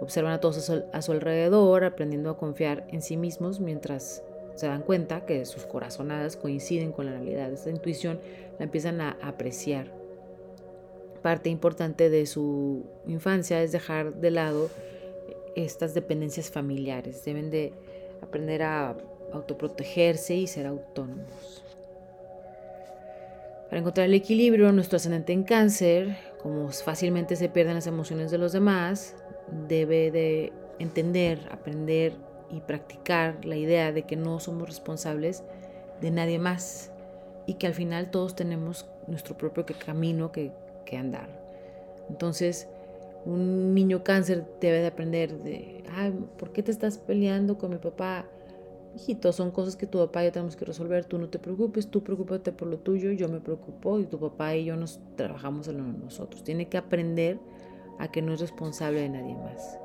Observan 0.00 0.32
a 0.32 0.40
todos 0.40 0.70
a 0.70 1.02
su, 1.02 1.12
alrededor, 1.12 1.84
aprendiendo 1.84 2.30
a 2.30 2.36
confiar 2.36 2.86
en 2.90 3.02
sí 3.02 3.16
mismos 3.16 3.60
mientras 3.60 4.22
se 4.56 4.66
dan 4.66 4.82
cuenta 4.82 5.24
que 5.24 5.46
sus 5.46 5.64
corazonadas 5.64 6.36
coinciden 6.36 6.92
con 6.92 7.06
la 7.06 7.12
realidad. 7.12 7.50
Esta 7.50 7.70
intuición 7.70 8.20
la 8.58 8.64
empiezan 8.64 9.00
a 9.00 9.16
apreciar. 9.22 9.90
Parte 11.22 11.48
importante 11.48 12.10
de 12.10 12.26
su 12.26 12.84
infancia 13.06 13.62
es 13.62 13.72
dejar 13.72 14.14
de 14.14 14.30
lado 14.30 14.68
estas 15.56 15.94
dependencias 15.94 16.50
familiares. 16.50 17.24
Deben 17.24 17.50
de 17.50 17.72
aprender 18.22 18.62
a 18.62 18.96
autoprotegerse 19.32 20.34
y 20.34 20.46
ser 20.46 20.66
autónomos. 20.66 21.64
Para 23.68 23.80
encontrar 23.80 24.06
el 24.06 24.14
equilibrio, 24.14 24.72
nuestro 24.72 24.96
ascendente 24.96 25.32
en 25.32 25.44
cáncer, 25.44 26.16
como 26.42 26.70
fácilmente 26.70 27.36
se 27.36 27.48
pierden 27.48 27.74
las 27.74 27.86
emociones 27.86 28.30
de 28.30 28.38
los 28.38 28.52
demás, 28.52 29.14
debe 29.68 30.10
de 30.10 30.52
entender, 30.80 31.38
aprender 31.52 32.12
y 32.50 32.60
practicar 32.60 33.44
la 33.44 33.56
idea 33.56 33.92
de 33.92 34.02
que 34.02 34.16
no 34.16 34.40
somos 34.40 34.68
responsables 34.68 35.44
de 36.00 36.10
nadie 36.10 36.38
más 36.38 36.90
y 37.46 37.54
que 37.54 37.66
al 37.66 37.74
final 37.74 38.10
todos 38.10 38.34
tenemos 38.34 38.86
nuestro 39.06 39.36
propio 39.36 39.64
camino 39.84 40.32
que, 40.32 40.52
andar. 40.98 41.28
Entonces, 42.08 42.66
un 43.24 43.74
niño 43.76 44.02
cáncer 44.02 44.44
debe 44.60 44.80
de 44.80 44.88
aprender 44.88 45.38
de, 45.38 45.84
¿por 46.36 46.50
qué 46.52 46.64
te 46.64 46.72
estás 46.72 46.98
peleando 46.98 47.58
con 47.58 47.70
mi 47.70 47.76
papá? 47.76 48.26
Hijito, 48.94 49.32
son 49.32 49.50
cosas 49.50 49.76
que 49.76 49.86
tu 49.86 49.98
papá 49.98 50.22
y 50.22 50.26
yo 50.26 50.32
tenemos 50.32 50.56
que 50.56 50.64
resolver, 50.64 51.04
tú 51.04 51.18
no 51.18 51.28
te 51.28 51.38
preocupes, 51.38 51.88
tú 51.88 52.02
preocúpate 52.02 52.52
por 52.52 52.68
lo 52.68 52.78
tuyo, 52.78 53.12
yo 53.12 53.28
me 53.28 53.40
preocupo 53.40 53.98
y 53.98 54.06
tu 54.06 54.18
papá 54.18 54.54
y 54.56 54.64
yo 54.64 54.76
nos 54.76 55.00
trabajamos 55.16 55.68
en 55.68 55.78
lo 55.78 55.84
de 55.84 55.98
nosotros. 55.98 56.44
Tiene 56.44 56.68
que 56.68 56.78
aprender 56.78 57.38
a 57.98 58.10
que 58.10 58.22
no 58.22 58.32
es 58.32 58.40
responsable 58.40 59.00
de 59.00 59.08
nadie 59.10 59.34
más. 59.34 59.78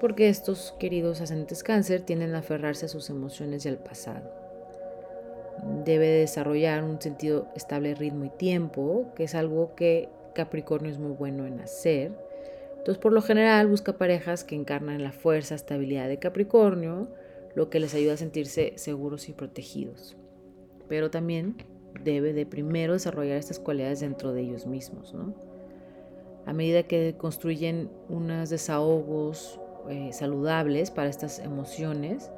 Porque 0.00 0.28
estos 0.28 0.74
queridos 0.78 1.20
ascendentes 1.20 1.62
cáncer 1.62 2.02
tienden 2.02 2.34
a 2.34 2.38
aferrarse 2.38 2.86
a 2.86 2.88
sus 2.88 3.08
emociones 3.08 3.64
y 3.64 3.68
al 3.68 3.78
pasado. 3.78 4.30
Debe 5.84 6.08
desarrollar 6.08 6.84
un 6.84 7.00
sentido 7.00 7.48
estable 7.54 7.94
ritmo 7.94 8.26
y 8.26 8.30
tiempo, 8.30 9.12
que 9.14 9.24
es 9.24 9.34
algo 9.34 9.74
que 9.74 10.10
Capricornio 10.34 10.90
es 10.90 10.98
muy 10.98 11.12
bueno 11.12 11.46
en 11.46 11.60
hacer. 11.60 12.12
Entonces, 12.76 12.98
por 12.98 13.12
lo 13.12 13.22
general, 13.22 13.66
busca 13.66 13.94
parejas 13.94 14.44
que 14.44 14.54
encarnan 14.54 15.02
la 15.02 15.12
fuerza, 15.12 15.54
estabilidad 15.54 16.08
de 16.08 16.18
Capricornio, 16.18 17.08
lo 17.56 17.70
que 17.70 17.80
les 17.80 17.94
ayuda 17.94 18.12
a 18.12 18.16
sentirse 18.18 18.74
seguros 18.76 19.28
y 19.28 19.32
protegidos. 19.32 20.16
Pero 20.88 21.10
también 21.10 21.56
debe 22.04 22.34
de 22.34 22.46
primero 22.46 22.92
desarrollar 22.92 23.38
estas 23.38 23.58
cualidades 23.58 24.00
dentro 24.00 24.32
de 24.32 24.42
ellos 24.42 24.66
mismos, 24.66 25.14
¿no? 25.14 25.34
A 26.44 26.52
medida 26.52 26.84
que 26.84 27.16
construyen 27.18 27.90
unos 28.08 28.50
desahogos 28.50 29.58
eh, 29.88 30.12
saludables 30.12 30.90
para 30.90 31.08
estas 31.08 31.38
emociones, 31.38 32.30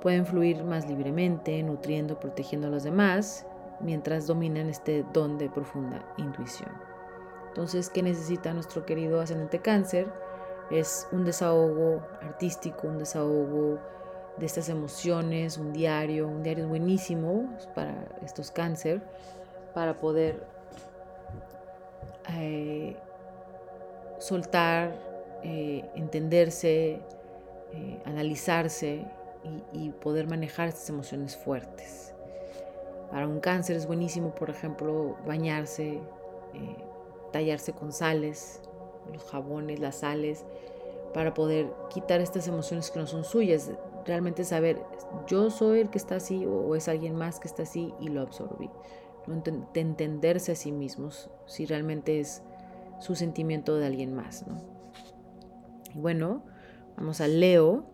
pueden 0.00 0.24
fluir 0.24 0.64
más 0.64 0.88
libremente, 0.88 1.62
nutriendo, 1.62 2.18
protegiendo 2.18 2.68
a 2.68 2.70
los 2.70 2.82
demás, 2.82 3.46
mientras 3.80 4.26
dominan 4.26 4.68
este 4.70 5.04
don 5.12 5.36
de 5.36 5.50
profunda 5.50 6.02
intuición. 6.16 6.70
Entonces, 7.48 7.90
¿qué 7.90 8.02
necesita 8.02 8.54
nuestro 8.54 8.86
querido 8.86 9.20
ascendente 9.20 9.60
cáncer? 9.60 10.06
Es 10.70 11.06
un 11.12 11.24
desahogo 11.24 12.00
artístico, 12.22 12.88
un 12.88 12.98
desahogo 12.98 13.78
de 14.38 14.46
estas 14.46 14.68
emociones, 14.68 15.56
un 15.56 15.72
diario, 15.72 16.28
un 16.28 16.42
diario 16.42 16.64
es 16.64 16.70
buenísimo 16.70 17.48
para 17.74 18.08
estos 18.22 18.50
cáncer, 18.50 19.00
para 19.74 19.98
poder 19.98 20.46
eh, 22.34 22.96
soltar, 24.18 24.94
eh, 25.42 25.88
entenderse, 25.94 27.00
eh, 27.72 28.02
analizarse 28.04 29.04
y, 29.72 29.86
y, 29.86 29.90
poder 29.90 30.26
manejar 30.26 30.68
estas 30.68 30.88
emociones 30.90 31.36
fuertes. 31.36 32.14
Para 33.10 33.28
un 33.28 33.40
cáncer 33.40 33.76
es 33.76 33.86
buenísimo, 33.86 34.34
por 34.34 34.50
ejemplo, 34.50 35.16
bañarse, 35.24 36.00
tallarse 37.32 37.72
con 37.72 37.92
sales, 37.92 38.60
los 39.12 39.22
jabones, 39.24 39.78
las 39.78 39.96
sales, 39.96 40.44
para 41.14 41.32
poder 41.32 41.68
quitar 41.88 42.20
estas 42.20 42.48
emociones 42.48 42.90
que 42.90 42.98
no 42.98 43.06
son 43.06 43.22
suyas, 43.22 43.70
realmente 44.06 44.44
saber, 44.44 44.82
yo 45.26 45.50
soy 45.50 45.80
el 45.80 45.90
que 45.90 45.98
está 45.98 46.16
así 46.16 46.46
o, 46.46 46.74
es 46.74 46.88
alguien 46.88 47.16
más 47.16 47.40
que 47.40 47.48
está 47.48 47.64
así 47.64 47.92
y 48.00 48.08
lo 48.08 48.22
absorbí. 48.22 48.70
De 49.26 49.80
entenderse 49.80 50.52
a 50.52 50.54
sí 50.54 50.70
mismos, 50.70 51.30
si 51.46 51.66
realmente 51.66 52.20
es 52.20 52.42
su 53.00 53.16
sentimiento 53.16 53.76
de 53.76 53.86
alguien 53.86 54.14
más. 54.14 54.46
¿no? 54.46 54.56
Y 55.94 55.98
bueno, 55.98 56.44
vamos 56.96 57.20
a 57.20 57.28
Leo. 57.28 57.84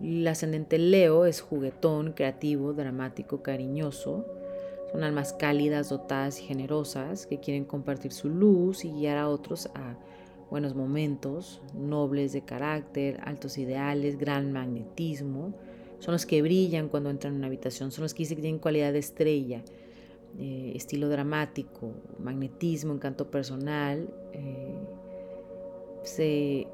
El 0.00 0.26
ascendente 0.26 0.78
Leo 0.78 1.26
es 1.26 1.42
juguetón, 1.42 2.12
creativo, 2.12 2.72
dramático, 2.72 3.42
cariñoso. 3.42 4.24
Son 4.90 5.04
almas 5.04 5.34
cálidas, 5.34 5.90
dotadas 5.90 6.40
y 6.40 6.44
generosas 6.44 7.26
que 7.26 7.40
quieren 7.40 7.66
compartir 7.66 8.12
su 8.12 8.30
luz 8.30 8.84
y 8.84 8.92
guiar 8.92 9.18
a 9.18 9.28
otros 9.28 9.66
a 9.74 9.96
buenos 10.52 10.74
momentos, 10.74 11.62
nobles 11.72 12.34
de 12.34 12.42
carácter, 12.42 13.18
altos 13.24 13.56
ideales, 13.56 14.18
gran 14.18 14.52
magnetismo. 14.52 15.54
Son 15.98 16.12
los 16.12 16.26
que 16.26 16.42
brillan 16.42 16.90
cuando 16.90 17.08
entran 17.08 17.32
en 17.32 17.38
una 17.38 17.46
habitación, 17.46 17.90
son 17.90 18.02
los 18.02 18.12
que 18.12 18.26
tienen 18.26 18.58
cualidad 18.58 18.92
de 18.92 18.98
estrella, 18.98 19.62
eh, 20.38 20.72
estilo 20.74 21.08
dramático, 21.08 21.94
magnetismo, 22.18 22.92
encanto 22.92 23.30
personal. 23.30 24.10
Eh, 24.34 24.74
se 26.02 26.66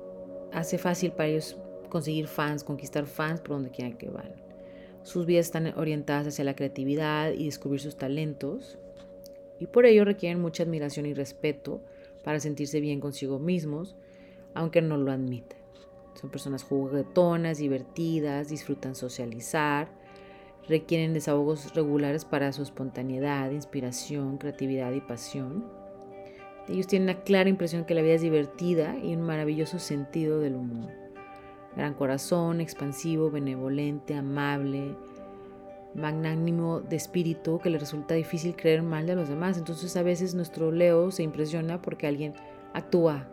hace 0.50 0.76
fácil 0.76 1.12
para 1.12 1.28
ellos 1.28 1.56
conseguir 1.88 2.26
fans, 2.26 2.64
conquistar 2.64 3.06
fans 3.06 3.40
por 3.40 3.50
donde 3.50 3.70
quieran 3.70 3.97
que 3.97 4.11
van. 4.11 4.32
Sus 5.04 5.25
vidas 5.25 5.47
están 5.47 5.73
orientadas 5.78 6.26
hacia 6.26 6.44
la 6.44 6.56
creatividad 6.56 7.30
y 7.30 7.44
descubrir 7.44 7.80
sus 7.80 7.94
talentos 7.94 8.76
y 9.61 9.66
por 9.66 9.87
ello 9.87 10.04
requieren 10.04 10.40
mucha 10.40 10.64
admiración 10.64 11.06
y 11.06 11.14
respeto 11.14 11.80
para 12.28 12.40
sentirse 12.40 12.80
bien 12.80 13.00
consigo 13.00 13.38
mismos, 13.38 13.97
aunque 14.52 14.82
no 14.82 14.99
lo 14.99 15.12
admitan. 15.12 15.58
Son 16.12 16.28
personas 16.28 16.62
juguetonas, 16.62 17.56
divertidas, 17.56 18.50
disfrutan 18.50 18.94
socializar, 18.94 19.88
requieren 20.68 21.14
desahogos 21.14 21.75
regulares 21.75 22.26
para 22.26 22.52
su 22.52 22.62
espontaneidad, 22.62 23.50
inspiración, 23.50 24.37
creatividad 24.37 24.92
y 24.92 25.00
pasión. 25.00 25.64
Ellos 26.68 26.87
tienen 26.87 27.08
una 27.08 27.23
clara 27.23 27.49
impresión 27.49 27.87
que 27.87 27.94
la 27.94 28.02
vida 28.02 28.16
es 28.16 28.20
divertida 28.20 28.99
y 29.02 29.14
un 29.14 29.23
maravilloso 29.23 29.78
sentido 29.78 30.38
del 30.38 30.56
humor. 30.56 30.90
Gran 31.76 31.94
corazón, 31.94 32.61
expansivo, 32.61 33.30
benevolente, 33.30 34.14
amable, 34.14 34.94
magnánimo 35.95 36.80
de 36.80 36.97
espíritu 36.97 37.59
que 37.59 37.71
le 37.71 37.78
resulta 37.78 38.14
difícil 38.14 38.54
creer 38.57 38.83
mal 38.83 39.07
de 39.07 39.14
los 39.14 39.28
demás. 39.28 39.59
Entonces 39.59 39.97
a 39.97 40.02
veces 40.02 40.35
nuestro 40.35 40.71
Leo 40.71 41.11
se 41.11 41.23
impresiona 41.23 41.80
porque 41.83 42.07
alguien 42.07 42.35
actúa 42.73 43.28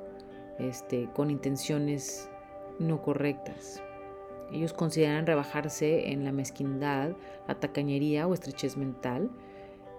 este, 0.60 1.10
con 1.14 1.30
intenciones 1.30 2.30
no 2.80 3.02
correctas. 3.02 3.82
Ellos 4.52 4.74
consideran 4.74 5.26
rebajarse 5.26 6.12
en 6.12 6.24
la 6.24 6.32
mezquindad, 6.32 7.12
la 7.48 7.56
tacañería 7.56 8.28
o 8.28 8.34
estrechez 8.34 8.78
mental. 8.78 9.30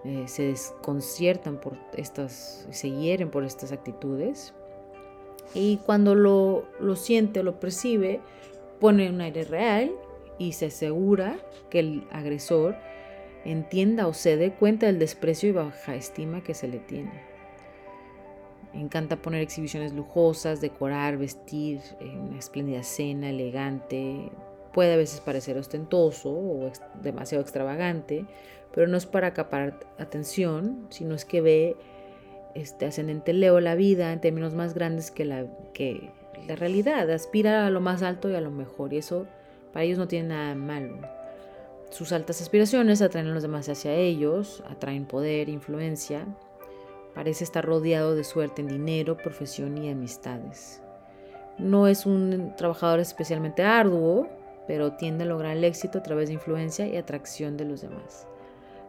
Eh, 0.05 0.23
se 0.27 0.43
desconciertan 0.43 1.59
por 1.59 1.77
estas, 1.93 2.67
se 2.69 2.91
hieren 2.91 3.29
por 3.29 3.43
estas 3.43 3.71
actitudes. 3.71 4.53
Y 5.53 5.77
cuando 5.77 6.15
lo, 6.15 6.65
lo 6.79 6.95
siente 6.95 7.43
lo 7.43 7.59
percibe, 7.59 8.21
pone 8.79 9.09
un 9.09 9.21
aire 9.21 9.43
real 9.43 9.91
y 10.39 10.53
se 10.53 10.67
asegura 10.67 11.37
que 11.69 11.79
el 11.79 12.07
agresor 12.11 12.75
entienda 13.45 14.07
o 14.07 14.13
se 14.13 14.37
dé 14.37 14.51
cuenta 14.51 14.85
del 14.87 14.99
desprecio 14.99 15.49
y 15.49 15.53
baja 15.53 15.95
estima 15.95 16.43
que 16.43 16.53
se 16.53 16.67
le 16.67 16.79
tiene. 16.79 17.23
Encanta 18.73 19.21
poner 19.21 19.41
exhibiciones 19.41 19.93
lujosas, 19.93 20.61
decorar, 20.61 21.17
vestir 21.17 21.79
una 21.99 22.37
espléndida 22.37 22.83
cena, 22.83 23.29
elegante. 23.29 24.31
Puede 24.73 24.93
a 24.93 24.97
veces 24.97 25.21
parecer 25.21 25.57
ostentoso 25.57 26.29
o 26.29 26.71
demasiado 27.01 27.41
extravagante, 27.41 28.25
pero 28.73 28.87
no 28.87 28.97
es 28.97 29.05
para 29.05 29.27
acaparar 29.27 29.79
atención, 29.97 30.85
sino 30.89 31.15
es 31.15 31.25
que 31.25 31.41
ve 31.41 31.75
este 32.53 32.85
ascendente 32.85 33.33
Leo 33.33 33.59
la 33.59 33.75
vida 33.75 34.11
en 34.13 34.21
términos 34.21 34.53
más 34.53 34.73
grandes 34.73 35.09
que 35.09 35.25
la, 35.25 35.45
que 35.73 36.11
la 36.47 36.55
realidad. 36.55 37.09
Aspira 37.09 37.65
a 37.65 37.69
lo 37.71 37.81
más 37.81 38.03
alto 38.03 38.29
y 38.29 38.35
a 38.35 38.41
lo 38.41 38.51
mejor, 38.51 38.93
y 38.93 38.97
eso 38.97 39.25
para 39.77 39.85
ellos 39.85 39.99
no 39.99 40.07
tiene 40.07 40.29
nada 40.29 40.55
malo. 40.55 40.97
Sus 41.91 42.11
altas 42.11 42.41
aspiraciones 42.41 43.03
atraen 43.03 43.27
a 43.27 43.33
los 43.35 43.43
demás 43.43 43.69
hacia 43.69 43.93
ellos, 43.93 44.63
atraen 44.67 45.05
poder, 45.05 45.49
influencia. 45.49 46.25
Parece 47.13 47.43
estar 47.43 47.63
rodeado 47.63 48.15
de 48.15 48.23
suerte 48.23 48.63
en 48.63 48.69
dinero, 48.69 49.17
profesión 49.17 49.77
y 49.77 49.91
amistades. 49.91 50.81
No 51.59 51.85
es 51.85 52.07
un 52.07 52.55
trabajador 52.57 53.01
especialmente 53.01 53.61
arduo, 53.61 54.27
pero 54.65 54.93
tiende 54.93 55.25
a 55.25 55.27
lograr 55.27 55.55
el 55.55 55.63
éxito 55.63 55.99
a 55.99 56.01
través 56.01 56.29
de 56.29 56.33
influencia 56.33 56.87
y 56.87 56.97
atracción 56.97 57.55
de 57.55 57.65
los 57.65 57.81
demás. 57.81 58.25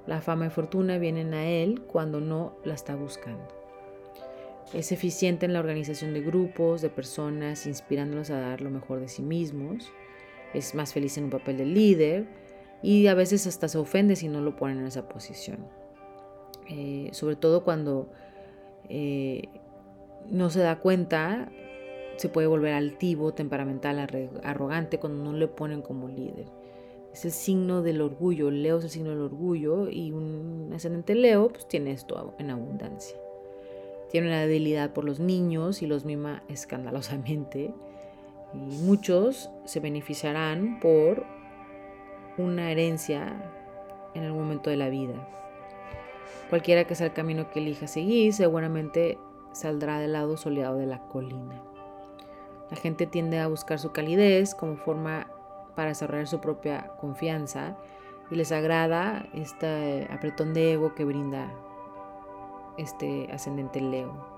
La 0.07 0.23
fama 0.23 0.47
y 0.47 0.51
fortuna 0.51 0.97
vienen 0.97 1.35
a 1.35 1.47
él 1.47 1.83
cuando 1.83 2.19
no 2.19 2.55
la 2.65 2.73
está 2.73 2.97
buscando. 2.97 3.47
Es 4.73 4.91
eficiente 4.91 5.45
en 5.45 5.53
la 5.53 5.61
organización 5.61 6.15
de 6.15 6.23
grupos, 6.23 6.81
de 6.81 6.89
personas, 6.89 7.67
inspirándolos 7.67 8.31
a 8.31 8.41
dar 8.41 8.63
lo 8.63 8.71
mejor 8.71 9.01
de 9.01 9.09
sí 9.09 9.21
mismos 9.21 9.93
es 10.55 10.75
más 10.75 10.93
feliz 10.93 11.19
en 11.19 11.25
un 11.25 11.31
papel 11.31 11.59
de 11.59 11.67
líder 11.67 12.27
y 12.83 13.07
a 13.07 13.15
veces 13.15 13.47
hasta 13.47 13.69
se 13.69 13.79
ofende 13.79 14.17
si 14.17 14.29
no 14.29 14.41
lo 14.41 14.57
ponen 14.57 14.79
en 14.79 14.87
esa 14.87 15.09
posición. 15.09 15.67
Eh, 16.69 17.09
sobre 17.13 17.37
todo 17.37 17.65
cuando 17.65 18.11
eh, 18.89 19.49
no 20.31 20.51
se 20.51 20.61
da 20.61 20.79
cuenta, 20.81 21.51
se 22.17 22.29
puede 22.29 22.47
volver 22.47 22.75
altivo, 22.75 23.33
temperamental, 23.33 23.99
arrogante 24.43 24.99
cuando 24.99 25.25
no 25.25 25.33
le 25.33 25.49
ponen 25.49 25.83
como 25.83 26.09
líder. 26.09 26.47
Es 27.13 27.25
el 27.25 27.33
signo 27.33 27.83
del 27.83 28.01
orgullo, 28.01 28.51
Leo 28.51 28.79
es 28.79 28.85
el 28.85 28.91
signo 28.91 29.11
del 29.11 29.21
orgullo 29.21 29.89
y 29.89 30.13
un 30.13 30.71
ascendente 30.75 31.15
Leo 31.15 31.49
pues 31.49 31.67
tiene 31.67 31.93
esto 31.93 32.35
en 32.39 32.51
abundancia. 32.51 33.17
Tiene 34.11 34.29
una 34.29 34.41
debilidad 34.41 34.93
por 34.93 35.05
los 35.05 35.21
niños 35.21 35.83
y 35.83 35.87
los 35.87 36.05
mima 36.05 36.43
escandalosamente 36.49 37.75
y 38.55 38.59
muchos 38.59 39.51
se 39.65 39.81
beneficiarán 39.81 40.81
por 40.81 41.25
una 42.37 42.71
herencia 42.71 43.37
en 44.15 44.25
el 44.25 44.33
momento 44.33 44.71
de 44.71 44.77
la 44.77 44.89
vida. 44.89 45.29
Cualquiera 46.49 46.85
que 46.85 46.95
sea 46.95 47.09
el 47.09 47.13
camino 47.13 47.51
que 47.51 47.59
elija 47.59 47.87
seguir, 47.87 48.33
seguramente 48.33 49.19
saldrá 49.53 49.99
del 49.99 50.13
lado 50.13 50.37
soleado 50.37 50.77
de 50.79 50.87
la 50.87 51.01
colina. 51.09 51.63
La 52.71 52.77
gente 52.77 53.07
tiende 53.07 53.39
a 53.39 53.49
buscar 53.49 53.79
su 53.79 53.93
calidez 53.93 54.55
como 54.55 54.77
forma 54.77 55.31
para 55.75 55.91
desarrollar 55.91 56.27
su 56.27 56.41
propia 56.41 56.93
confianza 57.01 57.77
y 58.31 58.35
les 58.35 58.53
agrada 58.53 59.27
este 59.33 60.09
apretón 60.11 60.55
de 60.55 60.73
ego 60.73 60.95
que 60.95 61.05
brinda 61.05 61.51
este 62.77 63.29
ascendente 63.33 63.81
Leo. 63.81 64.38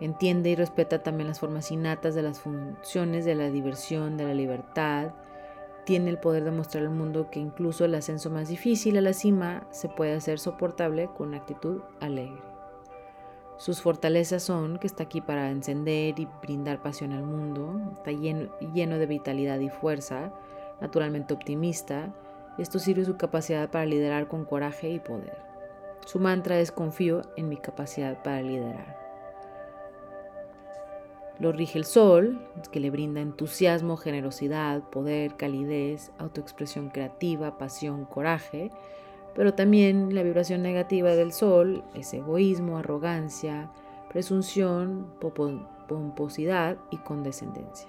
Entiende 0.00 0.48
y 0.48 0.56
respeta 0.56 1.02
también 1.02 1.28
las 1.28 1.40
formas 1.40 1.70
innatas 1.70 2.14
de 2.14 2.22
las 2.22 2.40
funciones 2.40 3.26
de 3.26 3.34
la 3.34 3.50
diversión, 3.50 4.16
de 4.16 4.24
la 4.24 4.34
libertad. 4.34 5.12
Tiene 5.84 6.08
el 6.08 6.18
poder 6.18 6.44
de 6.44 6.50
mostrar 6.50 6.84
al 6.84 6.90
mundo 6.90 7.30
que 7.30 7.38
incluso 7.38 7.84
el 7.84 7.94
ascenso 7.94 8.30
más 8.30 8.48
difícil 8.48 8.96
a 8.96 9.02
la 9.02 9.12
cima 9.12 9.66
se 9.70 9.88
puede 9.88 10.14
hacer 10.14 10.38
soportable 10.38 11.10
con 11.14 11.28
una 11.28 11.38
actitud 11.38 11.82
alegre. 12.00 12.40
Sus 13.58 13.82
fortalezas 13.82 14.42
son 14.42 14.78
que 14.78 14.86
está 14.86 15.02
aquí 15.02 15.20
para 15.20 15.50
encender 15.50 16.18
y 16.18 16.26
brindar 16.40 16.80
pasión 16.80 17.12
al 17.12 17.24
mundo, 17.24 17.78
está 17.92 18.10
lleno, 18.10 18.48
lleno 18.72 18.96
de 18.96 19.04
vitalidad 19.04 19.60
y 19.60 19.68
fuerza, 19.68 20.32
naturalmente 20.80 21.34
optimista. 21.34 22.14
Esto 22.56 22.78
sirve 22.78 23.04
su 23.04 23.18
capacidad 23.18 23.70
para 23.70 23.84
liderar 23.84 24.28
con 24.28 24.46
coraje 24.46 24.88
y 24.88 24.98
poder. 24.98 25.36
Su 26.06 26.18
mantra 26.20 26.58
es 26.58 26.72
confío 26.72 27.20
en 27.36 27.50
mi 27.50 27.58
capacidad 27.58 28.22
para 28.22 28.40
liderar. 28.40 29.09
Lo 31.40 31.52
rige 31.52 31.78
el 31.78 31.86
sol, 31.86 32.38
que 32.70 32.80
le 32.80 32.90
brinda 32.90 33.22
entusiasmo, 33.22 33.96
generosidad, 33.96 34.82
poder, 34.90 35.36
calidez, 35.36 36.12
autoexpresión 36.18 36.90
creativa, 36.90 37.56
pasión, 37.56 38.04
coraje. 38.04 38.70
Pero 39.34 39.54
también 39.54 40.14
la 40.14 40.22
vibración 40.22 40.60
negativa 40.60 41.14
del 41.14 41.32
sol 41.32 41.82
es 41.94 42.12
egoísmo, 42.12 42.76
arrogancia, 42.76 43.70
presunción, 44.10 45.06
pomposidad 45.88 46.76
y 46.90 46.98
condescendencia. 46.98 47.88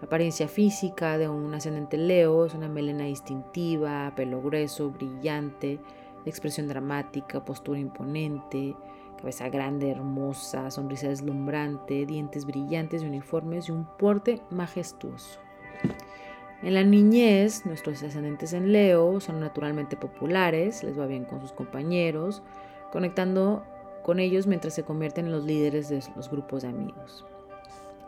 La 0.00 0.06
apariencia 0.06 0.48
física 0.48 1.18
de 1.18 1.28
un 1.28 1.54
ascendente 1.54 1.96
Leo 1.96 2.44
es 2.44 2.54
una 2.54 2.66
melena 2.66 3.04
distintiva, 3.04 4.12
pelo 4.16 4.42
grueso, 4.42 4.90
brillante, 4.90 5.78
expresión 6.26 6.66
dramática, 6.66 7.44
postura 7.44 7.78
imponente, 7.78 8.74
cabeza 9.22 9.48
grande, 9.48 9.88
hermosa, 9.88 10.68
sonrisa 10.72 11.08
deslumbrante, 11.08 12.06
dientes 12.06 12.44
brillantes 12.44 13.02
y 13.02 13.06
uniformes 13.06 13.68
y 13.68 13.72
un 13.72 13.86
porte 13.96 14.42
majestuoso. 14.50 15.38
En 16.60 16.74
la 16.74 16.82
niñez, 16.82 17.64
nuestros 17.64 18.02
ascendentes 18.02 18.52
en 18.52 18.72
Leo 18.72 19.20
son 19.20 19.38
naturalmente 19.38 19.96
populares, 19.96 20.82
les 20.82 20.98
va 20.98 21.06
bien 21.06 21.24
con 21.24 21.40
sus 21.40 21.52
compañeros, 21.52 22.42
conectando 22.90 23.64
con 24.02 24.18
ellos 24.18 24.48
mientras 24.48 24.74
se 24.74 24.82
convierten 24.82 25.26
en 25.26 25.32
los 25.32 25.44
líderes 25.44 25.88
de 25.88 26.02
los 26.16 26.28
grupos 26.28 26.62
de 26.62 26.68
amigos. 26.70 27.24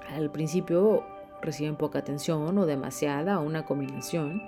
Al 0.08 0.32
principio 0.32 1.04
reciben 1.42 1.76
poca 1.76 2.00
atención 2.00 2.58
o 2.58 2.66
demasiada 2.66 3.38
o 3.38 3.44
una 3.44 3.64
combinación, 3.64 4.42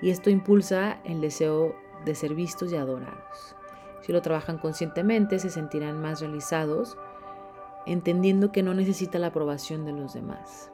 y 0.00 0.10
esto 0.10 0.30
impulsa 0.30 1.00
el 1.04 1.20
deseo 1.20 1.74
de 2.04 2.14
ser 2.14 2.34
vistos 2.34 2.72
y 2.72 2.76
adorados. 2.76 3.57
Si 4.02 4.12
lo 4.12 4.22
trabajan 4.22 4.58
conscientemente, 4.58 5.38
se 5.38 5.50
sentirán 5.50 6.00
más 6.00 6.20
realizados, 6.20 6.96
entendiendo 7.86 8.52
que 8.52 8.62
no 8.62 8.74
necesita 8.74 9.18
la 9.18 9.28
aprobación 9.28 9.84
de 9.84 9.92
los 9.92 10.14
demás. 10.14 10.70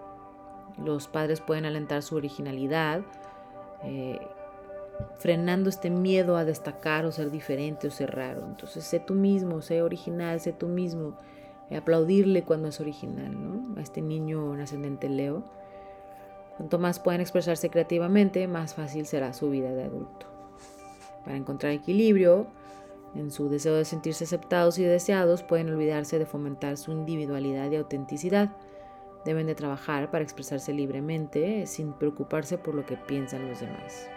Los 0.77 1.09
padres 1.09 1.41
pueden 1.41 1.65
alentar 1.65 2.03
su 2.03 2.17
originalidad, 2.17 3.03
eh, 3.85 4.19
frenando 5.19 5.71
este 5.71 5.91
miedo 5.91 6.37
a 6.37 6.45
destacar 6.45 7.05
o 7.05 7.13
ser 7.13 7.31
diferente 7.31 7.89
o 7.89 7.91
ser 7.91 8.15
raro. 8.15 8.45
Entonces, 8.47 8.85
sé 8.85 9.01
tú 9.01 9.15
mismo, 9.15 9.63
sé 9.63 9.83
original, 9.83 10.41
sé 10.41 10.53
tú 10.53 10.67
mismo. 10.67 11.17
aplaudirle 11.75 12.45
cuando 12.45 12.69
es 12.69 12.79
original, 12.79 13.33
¿no? 13.33 13.81
A 13.81 13.83
este 13.83 14.03
niño 14.03 14.53
ascendente 14.53 15.09
Leo. 15.09 15.43
Cuanto 16.57 16.79
más 16.79 17.01
puedan 17.01 17.21
expresarse 17.21 17.71
creativamente, 17.71 18.47
más 18.47 18.75
fácil 18.75 19.07
será 19.07 19.33
su 19.33 19.51
vida 19.51 19.73
de 19.73 19.85
adulto. 19.85 20.27
Para 21.25 21.37
encontrar 21.37 21.73
equilibrio, 21.73 22.47
en 23.15 23.31
su 23.31 23.49
deseo 23.49 23.77
de 23.77 23.85
sentirse 23.85 24.25
aceptados 24.25 24.79
y 24.79 24.85
deseados, 24.85 25.43
pueden 25.43 25.71
olvidarse 25.71 26.19
de 26.19 26.27
fomentar 26.27 26.77
su 26.77 26.93
individualidad 26.93 27.71
y 27.71 27.77
autenticidad. 27.77 28.57
Deben 29.25 29.47
de 29.47 29.55
trabajar 29.55 30.11
para 30.11 30.25
expresarse 30.25 30.73
libremente 30.73 31.67
sin 31.67 31.93
preocuparse 31.93 32.59
por 32.59 32.75
lo 32.75 32.85
que 32.85 32.97
piensan 32.97 33.49
los 33.49 33.61
demás. 33.61 34.09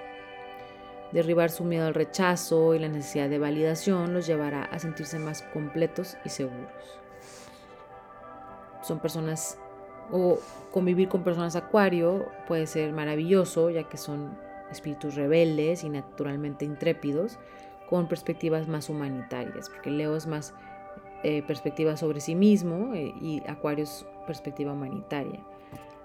Derribar 1.12 1.50
su 1.50 1.64
miedo 1.64 1.88
al 1.88 1.94
rechazo 1.94 2.74
y 2.74 2.80
la 2.80 2.90
necesidad 2.90 3.30
de 3.30 3.40
validación 3.40 4.14
los 4.14 4.28
llevará 4.28 4.64
a 4.64 4.80
sentirse 4.80 5.20
más 5.20 5.42
completos 5.54 6.18
y 6.26 6.30
seguros. 6.30 6.72
Son 8.82 9.00
personas 9.00 9.58
o 10.12 10.40
convivir 10.72 11.08
con 11.08 11.24
personas 11.24 11.56
acuario 11.56 12.26
puede 12.48 12.66
ser 12.68 12.94
maravilloso 12.94 13.70
ya 13.70 13.84
que 13.84 13.98
son 13.98 14.38
espíritus 14.72 15.16
rebeldes 15.16 15.84
y 15.84 15.90
naturalmente 15.90 16.66
intrépidos 16.66 17.40
con 17.90 18.08
perspectivas 18.08 18.68
más 18.68 18.90
humanitarias, 18.90 19.70
porque 19.70 19.90
Leo 19.90 20.16
es 20.16 20.28
más 20.28 20.54
eh, 21.24 21.44
perspectiva 21.44 21.98
sobre 21.98 22.22
sí 22.22 22.36
mismo 22.36 22.94
eh, 22.94 23.14
y 23.20 23.42
Acuarios 23.48 24.06
perspectiva 24.26 24.74
humanitaria. 24.74 25.40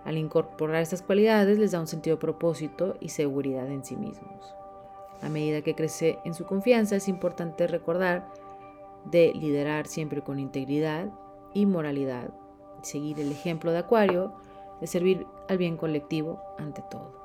Al 0.05 0.17
incorporar 0.17 0.83
estas 0.83 1.03
cualidades 1.03 1.59
les 1.59 1.73
da 1.73 1.81
un 1.81 1.87
sentido 1.87 2.17
de 2.17 2.21
propósito 2.21 2.97
y 3.01 3.11
seguridad 3.11 3.67
en 3.69 3.85
sí 3.85 3.97
mismos. 3.97 4.55
A 5.21 5.29
medida 5.29 5.63
que 5.63 5.75
crece 5.75 6.19
en 6.25 6.35
su 6.35 6.45
confianza 6.45 6.97
es 6.97 7.09
importante 7.09 7.67
recordar 7.67 8.29
de 9.05 9.33
liderar 9.35 9.87
siempre 9.87 10.23
con 10.23 10.39
integridad 10.39 11.09
y 11.55 11.67
moralidad, 11.67 12.31
seguir 12.83 13.21
el 13.21 13.31
ejemplo 13.31 13.71
de 13.71 13.79
Acuario, 13.79 14.33
de 14.81 14.87
servir 14.87 15.27
al 15.49 15.59
bien 15.59 15.77
colectivo 15.77 16.43
ante 16.59 16.83
todo. 16.91 17.22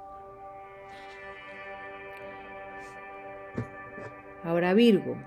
Ahora 4.48 4.74
Virgo. 4.74 5.18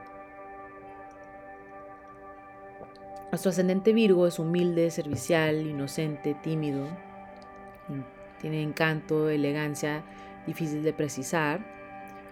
Nuestro 3.30 3.50
ascendente 3.50 3.92
Virgo 3.92 4.26
es 4.26 4.38
humilde, 4.38 4.90
servicial, 4.90 5.66
inocente, 5.66 6.32
tímido. 6.42 6.86
Tiene 8.40 8.62
encanto, 8.62 9.28
elegancia, 9.28 10.02
difícil 10.46 10.82
de 10.82 10.94
precisar, 10.94 11.60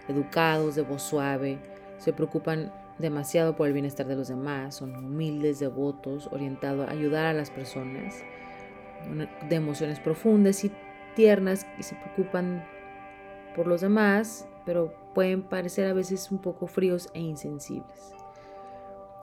educados, 0.07 0.73
de 0.73 0.81
voz 0.81 1.03
suave, 1.03 1.59
se 1.99 2.11
preocupan 2.11 2.73
demasiado 2.97 3.55
por 3.55 3.67
el 3.67 3.73
bienestar 3.73 4.07
de 4.07 4.15
los 4.15 4.29
demás, 4.29 4.73
son 4.73 4.95
humildes, 4.95 5.59
devotos, 5.59 6.27
orientados 6.31 6.89
a 6.89 6.91
ayudar 6.91 7.27
a 7.27 7.33
las 7.33 7.51
personas, 7.51 8.15
de 9.47 9.55
emociones 9.55 9.99
profundas 9.99 10.63
y 10.63 10.71
tiernas 11.15 11.67
y 11.77 11.83
se 11.83 11.95
preocupan 11.97 12.65
por 13.55 13.67
los 13.67 13.81
demás, 13.81 14.47
pero 14.69 14.93
pueden 15.15 15.41
parecer 15.41 15.87
a 15.87 15.93
veces 15.93 16.29
un 16.29 16.37
poco 16.37 16.67
fríos 16.67 17.09
e 17.15 17.19
insensibles. 17.19 18.13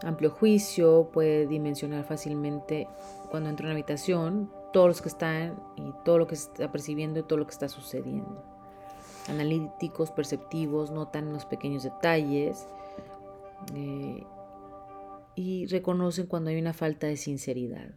Amplio 0.03 0.29
juicio, 0.29 1.09
puede 1.13 1.47
dimensionar 1.47 2.03
fácilmente 2.03 2.89
cuando 3.31 3.49
entra 3.49 3.63
en 3.63 3.69
una 3.69 3.75
habitación 3.75 4.51
todos 4.73 4.89
los 4.89 5.03
que 5.03 5.09
están 5.09 5.57
y 5.77 5.93
todo 6.05 6.19
lo 6.19 6.27
que 6.27 6.35
se 6.35 6.49
está 6.49 6.73
percibiendo 6.73 7.21
y 7.21 7.23
todo 7.23 7.39
lo 7.39 7.47
que 7.47 7.53
está 7.53 7.69
sucediendo. 7.69 8.43
Analíticos, 9.29 10.11
perceptivos, 10.11 10.91
notan 10.91 11.33
los 11.33 11.47
pequeños 11.47 11.85
detalles 11.85 12.67
eh, 13.77 14.25
y 15.37 15.67
reconocen 15.67 16.27
cuando 16.27 16.51
hay 16.51 16.59
una 16.59 16.73
falta 16.73 17.07
de 17.07 17.17
sinceridad. 17.17 17.91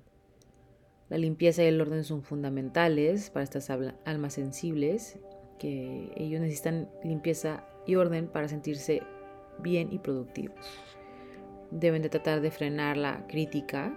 La 1.09 1.17
limpieza 1.17 1.63
y 1.63 1.65
el 1.65 1.81
orden 1.81 2.03
son 2.03 2.21
fundamentales 2.21 3.31
para 3.31 3.43
estas 3.43 3.71
almas 3.71 4.33
sensibles, 4.33 5.17
que 5.59 6.11
ellos 6.15 6.41
necesitan 6.41 6.89
limpieza 7.03 7.63
y 7.85 7.95
orden 7.95 8.27
para 8.27 8.47
sentirse 8.47 9.03
bien 9.59 9.89
y 9.91 9.99
productivos. 9.99 10.65
Deben 11.69 12.01
de 12.01 12.09
tratar 12.09 12.41
de 12.41 12.49
frenar 12.49 12.97
la 12.97 13.27
crítica 13.27 13.93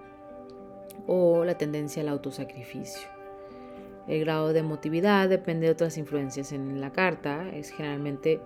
o 1.07 1.45
la 1.45 1.57
tendencia 1.57 2.03
al 2.03 2.09
autosacrificio. 2.09 3.09
El 4.09 4.21
grado 4.21 4.53
de 4.53 4.61
emotividad 4.61 5.29
depende 5.29 5.67
de 5.67 5.73
otras 5.73 5.97
influencias 5.97 6.53
en 6.53 6.81
la 6.81 6.93
carta, 6.93 7.49
es 7.51 7.71
generalmente 7.71 8.41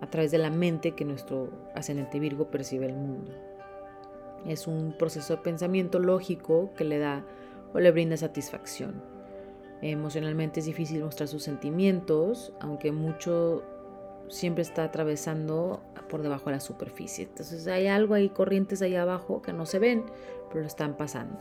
a 0.00 0.10
través 0.10 0.30
de 0.30 0.38
la 0.38 0.50
mente 0.50 0.92
que 0.92 1.04
nuestro 1.04 1.50
ascendente 1.74 2.18
Virgo 2.18 2.50
percibe 2.50 2.86
el 2.86 2.94
mundo. 2.94 3.32
Es 4.46 4.66
un 4.66 4.94
proceso 4.98 5.36
de 5.36 5.42
pensamiento 5.42 5.98
lógico 5.98 6.70
que 6.76 6.84
le 6.84 6.98
da 6.98 7.24
o 7.72 7.80
le 7.80 7.90
brinda 7.92 8.16
satisfacción. 8.16 9.15
Emocionalmente 9.82 10.60
es 10.60 10.66
difícil 10.66 11.04
mostrar 11.04 11.28
sus 11.28 11.42
sentimientos, 11.42 12.52
aunque 12.60 12.92
mucho 12.92 13.62
siempre 14.28 14.62
está 14.62 14.84
atravesando 14.84 15.82
por 16.08 16.22
debajo 16.22 16.46
de 16.46 16.56
la 16.56 16.60
superficie. 16.60 17.24
Entonces 17.24 17.66
hay 17.66 17.86
algo 17.86 18.14
ahí, 18.14 18.28
corrientes 18.28 18.82
ahí 18.82 18.96
abajo 18.96 19.42
que 19.42 19.52
no 19.52 19.66
se 19.66 19.78
ven, 19.78 20.04
pero 20.48 20.60
lo 20.60 20.66
están 20.66 20.96
pasando. 20.96 21.38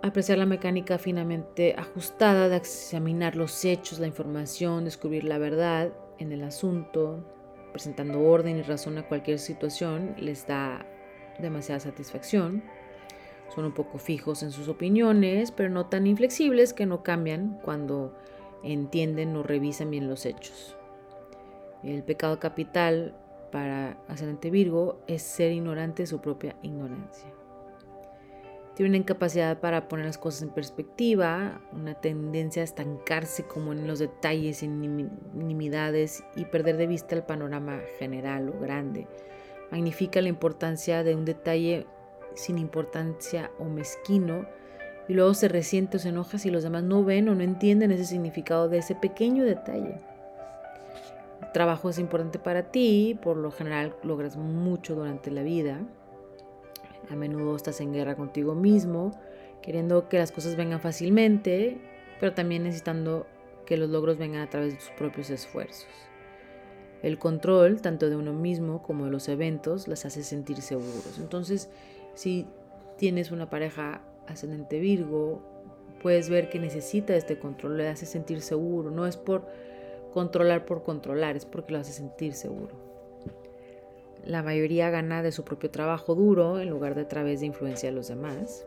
Apreciar 0.00 0.38
la 0.38 0.46
mecánica 0.46 0.96
finamente 0.98 1.74
ajustada 1.76 2.48
de 2.48 2.56
examinar 2.56 3.34
los 3.34 3.64
hechos, 3.64 3.98
la 3.98 4.06
información, 4.06 4.84
descubrir 4.84 5.24
la 5.24 5.38
verdad 5.38 5.92
en 6.18 6.32
el 6.32 6.44
asunto, 6.44 7.24
presentando 7.72 8.20
orden 8.22 8.56
y 8.56 8.62
razón 8.62 8.96
a 8.98 9.08
cualquier 9.08 9.40
situación, 9.40 10.14
les 10.16 10.46
da 10.46 10.86
demasiada 11.40 11.80
satisfacción. 11.80 12.62
Son 13.54 13.64
un 13.64 13.72
poco 13.72 13.98
fijos 13.98 14.42
en 14.42 14.50
sus 14.50 14.68
opiniones, 14.68 15.50
pero 15.52 15.70
no 15.70 15.86
tan 15.86 16.06
inflexibles 16.06 16.72
que 16.74 16.86
no 16.86 17.02
cambian 17.02 17.58
cuando 17.64 18.14
entienden 18.62 19.36
o 19.36 19.42
revisan 19.42 19.90
bien 19.90 20.08
los 20.08 20.26
hechos. 20.26 20.76
El 21.82 22.02
pecado 22.02 22.38
capital 22.38 23.14
para 23.50 23.98
ascendente 24.08 24.50
Virgo 24.50 25.00
es 25.06 25.22
ser 25.22 25.52
ignorante 25.52 26.02
de 26.02 26.06
su 26.08 26.20
propia 26.20 26.56
ignorancia. 26.62 27.28
Tiene 28.74 28.90
una 28.90 28.98
incapacidad 28.98 29.58
para 29.58 29.88
poner 29.88 30.06
las 30.06 30.18
cosas 30.18 30.42
en 30.42 30.50
perspectiva, 30.50 31.60
una 31.72 31.94
tendencia 31.94 32.62
a 32.62 32.64
estancarse 32.64 33.42
como 33.42 33.72
en 33.72 33.88
los 33.88 33.98
detalles 33.98 34.62
y 34.62 34.68
nimiedades 34.68 36.22
y 36.36 36.44
perder 36.44 36.76
de 36.76 36.86
vista 36.86 37.16
el 37.16 37.24
panorama 37.24 37.80
general 37.98 38.50
o 38.50 38.60
grande. 38.60 39.08
Magnifica 39.72 40.22
la 40.22 40.28
importancia 40.28 41.02
de 41.02 41.16
un 41.16 41.24
detalle 41.24 41.86
sin 42.34 42.58
importancia 42.58 43.50
o 43.58 43.64
mezquino 43.64 44.46
y 45.08 45.14
luego 45.14 45.34
se 45.34 45.48
resiente 45.48 45.96
o 45.96 46.00
se 46.00 46.10
enoja 46.10 46.38
si 46.38 46.50
los 46.50 46.62
demás 46.62 46.82
no 46.82 47.04
ven 47.04 47.28
o 47.28 47.34
no 47.34 47.42
entienden 47.42 47.90
ese 47.90 48.04
significado 48.04 48.68
de 48.68 48.78
ese 48.78 48.94
pequeño 48.94 49.44
detalle. 49.44 49.96
El 51.42 51.52
trabajo 51.52 51.88
es 51.88 51.98
importante 51.98 52.38
para 52.38 52.70
ti, 52.70 53.18
por 53.22 53.36
lo 53.36 53.50
general 53.50 53.96
logras 54.02 54.36
mucho 54.36 54.94
durante 54.94 55.30
la 55.30 55.42
vida 55.42 55.80
a 57.10 57.16
menudo 57.16 57.56
estás 57.56 57.80
en 57.80 57.92
guerra 57.92 58.16
contigo 58.16 58.54
mismo, 58.54 59.12
queriendo 59.62 60.08
que 60.08 60.18
las 60.18 60.32
cosas 60.32 60.56
vengan 60.56 60.80
fácilmente, 60.80 61.78
pero 62.20 62.34
también 62.34 62.64
necesitando 62.64 63.26
que 63.66 63.76
los 63.76 63.90
logros 63.90 64.18
vengan 64.18 64.42
a 64.42 64.50
través 64.50 64.72
de 64.72 64.78
tus 64.78 64.90
propios 64.90 65.30
esfuerzos. 65.30 65.88
El 67.02 67.18
control, 67.18 67.80
tanto 67.80 68.10
de 68.10 68.16
uno 68.16 68.32
mismo 68.32 68.82
como 68.82 69.04
de 69.04 69.10
los 69.10 69.28
eventos, 69.28 69.86
las 69.86 70.04
hace 70.04 70.22
sentir 70.22 70.60
seguros. 70.62 71.18
Entonces, 71.18 71.70
si 72.18 72.46
tienes 72.96 73.30
una 73.30 73.48
pareja 73.48 74.00
ascendente 74.26 74.80
Virgo, 74.80 75.40
puedes 76.02 76.28
ver 76.28 76.50
que 76.50 76.58
necesita 76.58 77.14
este 77.14 77.38
control, 77.38 77.76
le 77.76 77.86
hace 77.86 78.06
sentir 78.06 78.40
seguro. 78.40 78.90
No 78.90 79.06
es 79.06 79.16
por 79.16 79.46
controlar 80.12 80.66
por 80.66 80.82
controlar, 80.82 81.36
es 81.36 81.44
porque 81.44 81.74
lo 81.74 81.78
hace 81.78 81.92
sentir 81.92 82.34
seguro. 82.34 82.74
La 84.24 84.42
mayoría 84.42 84.90
gana 84.90 85.22
de 85.22 85.30
su 85.30 85.44
propio 85.44 85.70
trabajo 85.70 86.16
duro 86.16 86.58
en 86.58 86.70
lugar 86.70 86.96
de 86.96 87.02
a 87.02 87.08
través 87.08 87.38
de 87.38 87.46
influencia 87.46 87.88
de 87.88 87.94
los 87.94 88.08
demás. 88.08 88.66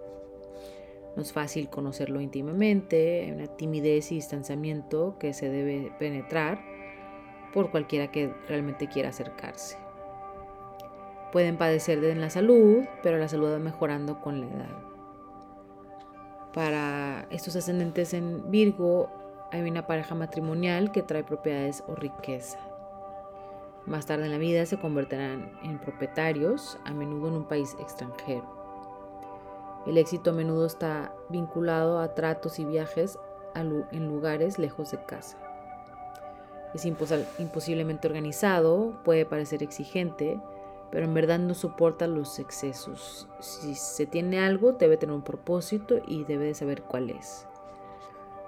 No 1.18 1.22
es 1.22 1.34
fácil 1.34 1.70
conocerlo 1.70 2.22
íntimamente, 2.22 3.26
hay 3.26 3.32
una 3.32 3.48
timidez 3.48 4.14
y 4.14 4.16
distanciamiento 4.16 5.18
que 5.20 5.34
se 5.34 5.50
debe 5.50 5.92
penetrar 6.00 6.62
por 7.54 7.70
cualquiera 7.70 8.12
que 8.12 8.34
realmente 8.48 8.88
quiera 8.88 9.10
acercarse. 9.10 9.76
Pueden 11.32 11.58
padecer 11.58 12.02
de 12.02 12.16
la 12.16 12.30
salud, 12.30 12.84
pero 13.04 13.18
la 13.18 13.28
salud 13.28 13.54
va 13.54 13.60
mejorando 13.60 14.20
con 14.20 14.42
la 14.42 14.48
edad. 14.48 14.78
Para 16.54 17.26
estos 17.30 17.56
ascendentes 17.56 18.14
en 18.14 18.52
Virgo 18.52 19.10
hay 19.52 19.62
una 19.62 19.88
pareja 19.88 20.16
matrimonial 20.16 20.92
que 20.92 21.02
trae 21.02 21.24
propiedades 21.24 21.84
o 21.88 21.96
riqueza. 21.96 22.60
Más 23.86 24.06
tarde 24.06 24.26
en 24.26 24.32
la 24.32 24.38
vida 24.38 24.66
se 24.66 24.78
convertirán 24.78 25.52
en 25.64 25.80
propietarios, 25.80 26.78
a 26.86 26.92
menudo 26.92 27.30
en 27.30 27.34
un 27.36 27.48
país 27.48 27.76
extranjero. 27.80 28.62
El 29.88 29.98
éxito 29.98 30.30
a 30.30 30.34
menudo 30.34 30.66
está 30.66 31.14
vinculado 31.30 32.00
a 32.00 32.14
tratos 32.14 32.60
y 32.60 32.66
viajes 32.66 33.18
en 33.56 34.08
lugares 34.08 34.60
lejos 34.60 34.92
de 34.92 35.04
casa. 35.06 35.38
Es 36.74 36.86
imposiblemente 36.86 38.08
organizado, 38.08 38.94
puede 39.04 39.26
parecer 39.26 39.64
exigente, 39.64 40.40
pero 40.92 41.06
en 41.06 41.14
verdad 41.14 41.40
no 41.40 41.54
soporta 41.54 42.06
los 42.06 42.38
excesos. 42.40 43.28
Si 43.40 43.76
se 43.76 44.06
tiene 44.06 44.40
algo, 44.40 44.74
debe 44.74 44.98
tener 44.98 45.16
un 45.16 45.24
propósito 45.24 46.02
y 46.06 46.26
debe 46.26 46.46
de 46.46 46.54
saber 46.54 46.84
cuál 46.84 47.10
es. 47.10 47.48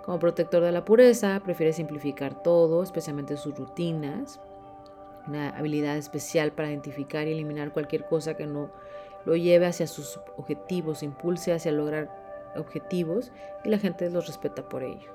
Como 0.04 0.20
protector 0.20 0.62
de 0.62 0.74
la 0.74 0.84
pureza, 0.84 1.42
prefiere 1.44 1.72
simplificar 1.72 2.44
todo, 2.44 2.84
especialmente 2.84 3.38
sus 3.38 3.58
rutinas, 3.58 4.42
una 5.28 5.50
habilidad 5.52 5.96
especial 5.96 6.52
para 6.52 6.70
identificar 6.70 7.26
y 7.28 7.32
eliminar 7.32 7.72
cualquier 7.72 8.06
cosa 8.06 8.36
que 8.36 8.46
no 8.46 8.70
lo 9.26 9.38
lleve 9.38 9.66
hacia 9.66 9.88
sus 9.88 10.20
objetivos, 10.36 11.04
impulse 11.04 11.54
hacia 11.54 11.72
lograr 11.72 12.52
objetivos 12.58 13.32
y 13.64 13.70
la 13.70 13.80
gente 13.80 14.10
los 14.10 14.28
respeta 14.28 14.68
por 14.68 14.84
ello. 14.84 15.12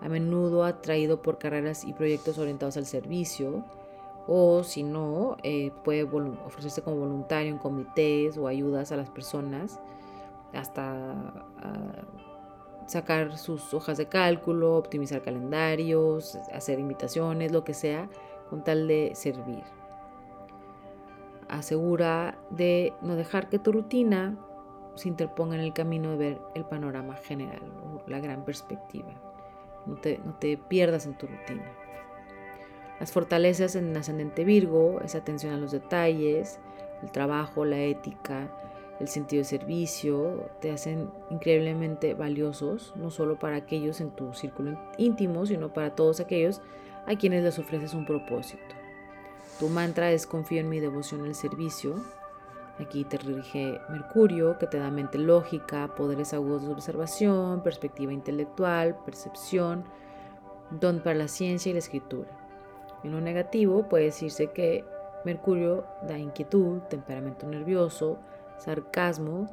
A 0.00 0.08
menudo 0.08 0.64
atraído 0.64 1.20
por 1.20 1.36
carreras 1.36 1.84
y 1.84 1.92
proyectos 1.92 2.38
orientados 2.38 2.78
al 2.78 2.86
servicio 2.86 3.66
o 4.32 4.62
si 4.62 4.84
no, 4.84 5.36
eh, 5.42 5.72
puede 5.82 6.04
ofrecerse 6.04 6.82
como 6.82 6.98
voluntario 6.98 7.50
en 7.50 7.58
comités 7.58 8.38
o 8.38 8.46
ayudas 8.46 8.92
a 8.92 8.96
las 8.96 9.10
personas 9.10 9.80
hasta 10.52 11.16
sacar 12.86 13.36
sus 13.38 13.74
hojas 13.74 13.98
de 13.98 14.06
cálculo, 14.06 14.76
optimizar 14.76 15.22
calendarios, 15.22 16.36
hacer 16.52 16.78
invitaciones, 16.78 17.50
lo 17.50 17.64
que 17.64 17.74
sea 17.74 18.08
con 18.48 18.62
tal 18.62 18.86
de 18.86 19.12
servir. 19.16 19.64
asegura 21.48 22.38
de 22.50 22.92
no 23.02 23.16
dejar 23.16 23.48
que 23.48 23.58
tu 23.58 23.72
rutina 23.72 24.38
se 24.94 25.08
interponga 25.08 25.56
en 25.56 25.62
el 25.62 25.72
camino 25.72 26.12
de 26.12 26.16
ver 26.16 26.40
el 26.54 26.64
panorama 26.64 27.16
general 27.16 27.62
o 27.82 28.08
la 28.08 28.20
gran 28.20 28.44
perspectiva. 28.44 29.10
No 29.86 29.96
te, 29.96 30.18
no 30.24 30.34
te 30.34 30.56
pierdas 30.56 31.06
en 31.06 31.18
tu 31.18 31.26
rutina. 31.26 31.64
Las 33.00 33.12
fortalezas 33.12 33.76
en 33.76 33.96
ascendente 33.96 34.44
Virgo 34.44 35.00
es 35.02 35.14
atención 35.14 35.54
a 35.54 35.56
los 35.56 35.72
detalles, 35.72 36.60
el 37.02 37.10
trabajo, 37.10 37.64
la 37.64 37.80
ética, 37.80 38.50
el 39.00 39.08
sentido 39.08 39.40
de 39.40 39.48
servicio, 39.48 40.50
te 40.60 40.70
hacen 40.70 41.10
increíblemente 41.30 42.12
valiosos, 42.12 42.92
no 42.96 43.10
solo 43.10 43.38
para 43.38 43.56
aquellos 43.56 44.02
en 44.02 44.10
tu 44.10 44.34
círculo 44.34 44.78
íntimo, 44.98 45.46
sino 45.46 45.72
para 45.72 45.94
todos 45.94 46.20
aquellos 46.20 46.60
a 47.06 47.16
quienes 47.16 47.42
les 47.42 47.58
ofreces 47.58 47.94
un 47.94 48.04
propósito. 48.04 48.74
Tu 49.58 49.68
mantra 49.70 50.12
es 50.12 50.26
confío 50.26 50.60
en 50.60 50.68
mi 50.68 50.78
devoción 50.78 51.24
al 51.24 51.34
servicio. 51.34 51.94
Aquí 52.78 53.04
te 53.04 53.16
rige 53.16 53.80
Mercurio, 53.88 54.58
que 54.58 54.66
te 54.66 54.78
da 54.78 54.90
mente 54.90 55.16
lógica, 55.16 55.94
poderes 55.94 56.34
agudos 56.34 56.66
de 56.66 56.72
observación, 56.72 57.62
perspectiva 57.62 58.12
intelectual, 58.12 58.98
percepción, 59.06 59.84
don 60.70 61.00
para 61.00 61.16
la 61.16 61.28
ciencia 61.28 61.70
y 61.70 61.72
la 61.72 61.78
escritura. 61.78 62.39
En 63.02 63.12
lo 63.12 63.20
negativo 63.20 63.88
puede 63.88 64.04
decirse 64.04 64.48
que 64.48 64.84
Mercurio 65.24 65.84
da 66.02 66.18
inquietud, 66.18 66.80
temperamento 66.88 67.46
nervioso, 67.46 68.18
sarcasmo, 68.58 69.48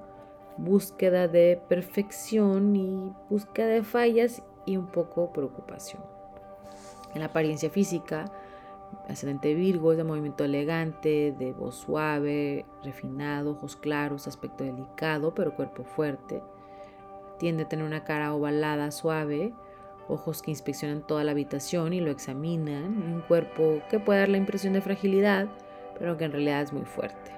búsqueda 0.57 1.27
de 1.27 1.61
perfección 1.67 2.75
y 2.75 3.13
búsqueda 3.29 3.67
de 3.67 3.83
fallas 3.83 4.41
y 4.65 4.77
un 4.77 4.87
poco 4.87 5.31
preocupación. 5.31 6.01
En 7.13 7.19
la 7.19 7.27
apariencia 7.27 7.69
física, 7.69 8.31
ascendente 9.07 9.53
Virgo 9.53 9.91
es 9.91 9.97
de 9.97 10.03
movimiento 10.03 10.43
elegante, 10.43 11.33
de 11.37 11.53
voz 11.53 11.75
suave, 11.75 12.65
refinado, 12.83 13.51
ojos 13.51 13.75
claros, 13.75 14.27
aspecto 14.27 14.63
delicado, 14.63 15.33
pero 15.33 15.55
cuerpo 15.55 15.83
fuerte. 15.83 16.41
Tiende 17.39 17.63
a 17.63 17.69
tener 17.69 17.85
una 17.85 18.03
cara 18.03 18.33
ovalada, 18.33 18.91
suave, 18.91 19.53
ojos 20.07 20.41
que 20.41 20.51
inspeccionan 20.51 21.05
toda 21.05 21.23
la 21.23 21.31
habitación 21.31 21.93
y 21.93 22.01
lo 22.01 22.11
examinan, 22.11 22.85
un 23.13 23.21
cuerpo 23.27 23.81
que 23.89 23.99
puede 23.99 24.19
dar 24.19 24.29
la 24.29 24.37
impresión 24.37 24.73
de 24.73 24.81
fragilidad, 24.81 25.47
pero 25.97 26.17
que 26.17 26.25
en 26.25 26.31
realidad 26.31 26.61
es 26.61 26.73
muy 26.73 26.85
fuerte. 26.85 27.31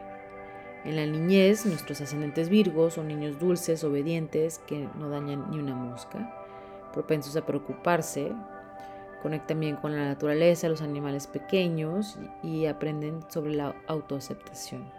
En 0.85 0.95
la 0.95 1.05
niñez, 1.05 1.65
nuestros 1.65 1.99
ascendentes 2.01 2.49
virgos 2.49 2.93
son 2.93 3.07
niños 3.07 3.39
dulces, 3.39 3.83
obedientes, 3.83 4.59
que 4.59 4.87
no 4.97 5.09
dañan 5.09 5.51
ni 5.51 5.59
una 5.59 5.75
mosca, 5.75 6.33
propensos 6.93 7.35
a 7.35 7.45
preocuparse, 7.45 8.31
conectan 9.21 9.59
bien 9.59 9.75
con 9.75 9.95
la 9.95 10.05
naturaleza, 10.05 10.69
los 10.69 10.81
animales 10.81 11.27
pequeños 11.27 12.17
y 12.41 12.65
aprenden 12.65 13.19
sobre 13.27 13.53
la 13.53 13.75
autoaceptación. 13.87 14.98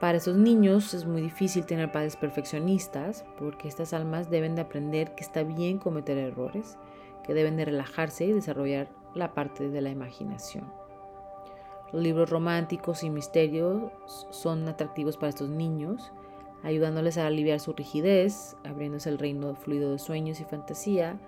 Para 0.00 0.18
esos 0.18 0.36
niños 0.36 0.92
es 0.92 1.06
muy 1.06 1.22
difícil 1.22 1.64
tener 1.64 1.90
padres 1.90 2.16
perfeccionistas 2.16 3.24
porque 3.38 3.66
estas 3.66 3.94
almas 3.94 4.28
deben 4.28 4.54
de 4.54 4.60
aprender 4.60 5.14
que 5.14 5.24
está 5.24 5.42
bien 5.42 5.78
cometer 5.78 6.18
errores, 6.18 6.76
que 7.24 7.32
deben 7.32 7.56
de 7.56 7.64
relajarse 7.64 8.26
y 8.26 8.32
desarrollar 8.32 8.88
la 9.14 9.32
parte 9.32 9.70
de 9.70 9.80
la 9.80 9.88
imaginación. 9.88 10.70
Los 11.92 12.02
libros 12.02 12.28
románticos 12.28 13.04
y 13.04 13.10
misterios 13.10 13.90
son 14.30 14.68
atractivos 14.68 15.16
para 15.16 15.30
estos 15.30 15.48
niños, 15.48 16.12
ayudándoles 16.62 17.16
a 17.16 17.26
aliviar 17.26 17.58
su 17.58 17.72
rigidez, 17.72 18.54
abriéndose 18.64 19.08
el 19.08 19.18
reino 19.18 19.54
fluido 19.54 19.92
de 19.92 19.98
sueños 19.98 20.40
y 20.40 20.44
fantasía 20.44 21.18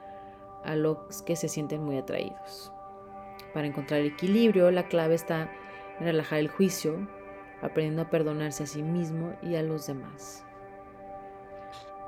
a 0.62 0.76
los 0.76 1.22
que 1.22 1.36
se 1.36 1.48
sienten 1.48 1.82
muy 1.84 1.96
atraídos. 1.96 2.70
Para 3.54 3.66
encontrar 3.66 4.00
equilibrio, 4.00 4.70
la 4.70 4.88
clave 4.88 5.14
está 5.14 5.50
en 6.00 6.04
relajar 6.04 6.40
el 6.40 6.48
juicio, 6.48 7.08
aprendiendo 7.62 8.02
a 8.02 8.10
perdonarse 8.10 8.62
a 8.62 8.66
sí 8.66 8.82
mismo 8.82 9.34
y 9.42 9.56
a 9.56 9.62
los 9.62 9.86
demás. 9.86 10.44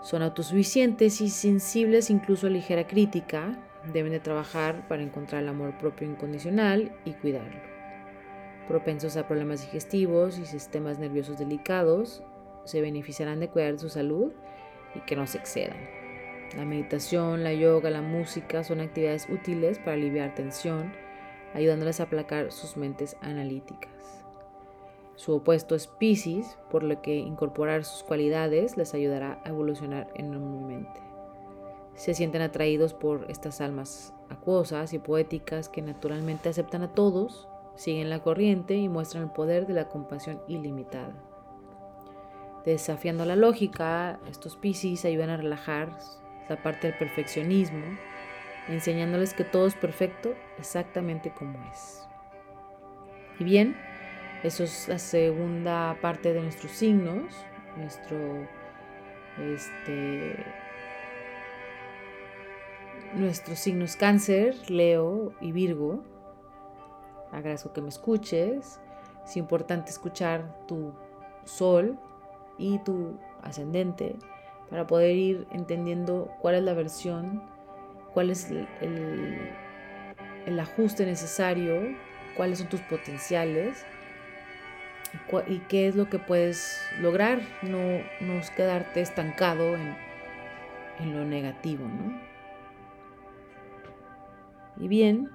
Son 0.03 0.23
autosuficientes 0.23 1.21
y 1.21 1.29
sensibles 1.29 2.11
incluso 2.11 2.47
a 2.47 2.51
ligera 2.51 2.87
crítica. 2.87 3.59
Deben 3.93 4.13
de 4.13 4.21
trabajar 4.21 4.89
para 4.89 5.03
encontrar 5.03 5.43
el 5.43 5.49
amor 5.49 5.77
propio 5.79 6.07
incondicional 6.07 6.93
y 7.05 7.13
cuidarlo. 7.13 7.61
Propensos 8.69 9.17
a 9.17 9.27
problemas 9.27 9.63
digestivos 9.63 10.39
y 10.39 10.47
sistemas 10.47 10.99
nerviosos 10.99 11.39
delicados, 11.39 12.23
se 12.65 12.81
beneficiarán 12.81 13.41
de 13.41 13.49
cuidar 13.49 13.79
su 13.79 13.89
salud 13.89 14.33
y 14.95 15.01
que 15.01 15.17
no 15.17 15.27
se 15.27 15.39
excedan. 15.39 15.79
La 16.57 16.65
meditación, 16.65 17.45
la 17.45 17.53
yoga, 17.53 17.91
la 17.91 18.03
música 18.03 18.65
son 18.65 18.81
actividades 18.81 19.29
útiles 19.29 19.79
para 19.79 19.93
aliviar 19.93 20.35
tensión, 20.35 20.93
ayudándoles 21.55 22.01
a 22.01 22.05
aplacar 22.05 22.53
sus 22.53 22.77
mentes 22.77 23.17
analíticas. 23.21 24.20
Su 25.21 25.35
opuesto 25.35 25.75
es 25.75 25.87
Pisces, 25.87 26.57
por 26.71 26.83
lo 26.83 27.03
que 27.03 27.15
incorporar 27.15 27.85
sus 27.85 28.03
cualidades 28.03 28.79
les 28.79 28.95
ayudará 28.95 29.39
a 29.45 29.51
evolucionar 29.51 30.09
enormemente. 30.15 30.99
Se 31.95 32.15
sienten 32.15 32.41
atraídos 32.41 32.95
por 32.95 33.31
estas 33.31 33.61
almas 33.61 34.15
acuosas 34.31 34.95
y 34.95 34.99
poéticas 34.99 35.69
que 35.69 35.83
naturalmente 35.83 36.49
aceptan 36.49 36.81
a 36.85 36.95
todos, 36.95 37.51
siguen 37.75 38.09
la 38.09 38.21
corriente 38.21 38.77
y 38.77 38.89
muestran 38.89 39.25
el 39.25 39.31
poder 39.31 39.67
de 39.67 39.75
la 39.75 39.89
compasión 39.89 40.41
ilimitada. 40.49 41.13
Desafiando 42.65 43.27
la 43.27 43.37
lógica, 43.37 44.21
estos 44.27 44.57
Pisces 44.57 45.05
ayudan 45.05 45.29
a 45.29 45.37
relajar 45.37 45.99
la 46.49 46.63
parte 46.63 46.87
del 46.87 46.97
perfeccionismo, 46.97 47.85
enseñándoles 48.69 49.35
que 49.35 49.45
todo 49.45 49.67
es 49.67 49.75
perfecto 49.75 50.33
exactamente 50.59 51.31
como 51.31 51.59
es. 51.71 52.09
Y 53.39 53.45
bien, 53.45 53.77
eso 54.43 54.65
es 54.65 54.89
la 54.89 54.99
segunda 54.99 55.97
parte 56.01 56.33
de 56.33 56.41
nuestros 56.41 56.73
signos, 56.73 57.35
nuestro 57.77 58.49
este 59.39 60.35
nuestros 63.15 63.59
signos 63.59 63.97
cáncer, 63.97 64.57
Leo 64.71 65.35
y 65.41 65.53
Virgo. 65.53 66.03
Agradezco 67.33 67.73
que 67.73 67.83
me 67.83 67.89
escuches. 67.89 68.81
Es 69.25 69.37
importante 69.37 69.91
escuchar 69.91 70.67
tu 70.67 70.95
sol 71.45 71.99
y 72.57 72.79
tu 72.79 73.19
ascendente 73.43 74.17
para 74.71 74.87
poder 74.87 75.17
ir 75.17 75.47
entendiendo 75.51 76.31
cuál 76.41 76.55
es 76.55 76.63
la 76.63 76.73
versión, 76.73 77.43
cuál 78.15 78.31
es 78.31 78.51
el, 78.51 79.39
el 80.47 80.61
ajuste 80.61 81.05
necesario, 81.05 81.95
cuáles 82.37 82.59
son 82.61 82.69
tus 82.69 82.81
potenciales 82.83 83.85
y 85.47 85.59
qué 85.61 85.89
es 85.89 85.97
lo 85.97 86.09
que 86.09 86.19
puedes 86.19 86.81
lograr, 87.01 87.41
no, 87.63 87.79
no 88.21 88.41
quedarte 88.57 89.01
estancado 89.01 89.77
en, 89.77 89.97
en 90.99 91.17
lo 91.17 91.25
negativo, 91.25 91.87
¿no? 91.87 92.21
Y 94.77 94.89
bien, 94.89 95.31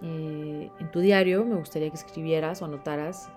eh, 0.00 0.70
en 0.78 0.90
tu 0.90 1.00
diario 1.00 1.44
me 1.44 1.56
gustaría 1.56 1.90
que 1.90 1.96
escribieras 1.96 2.62
o 2.62 2.64
anotaras 2.64 3.30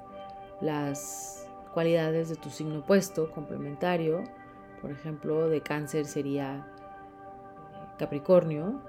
las 0.61 1.49
cualidades 1.73 2.29
de 2.29 2.35
tu 2.35 2.49
signo 2.49 2.79
opuesto, 2.79 3.31
complementario. 3.31 4.23
Por 4.81 4.91
ejemplo, 4.91 5.49
de 5.49 5.61
cáncer 5.61 6.05
sería 6.05 6.65
eh, 7.73 7.95
Capricornio, 7.97 8.81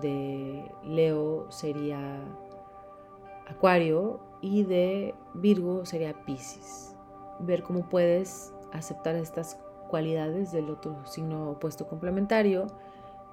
de 0.00 0.70
Leo 0.84 1.50
sería 1.50 2.20
Acuario 3.46 4.20
y 4.40 4.64
de 4.64 5.14
Virgo 5.34 5.86
sería 5.86 6.24
Pisces. 6.24 6.96
Ver 7.40 7.62
cómo 7.62 7.88
puedes 7.88 8.52
aceptar 8.72 9.16
estas 9.16 9.58
cualidades 9.88 10.52
del 10.52 10.70
otro 10.70 11.04
signo 11.06 11.50
opuesto 11.50 11.86
complementario 11.86 12.66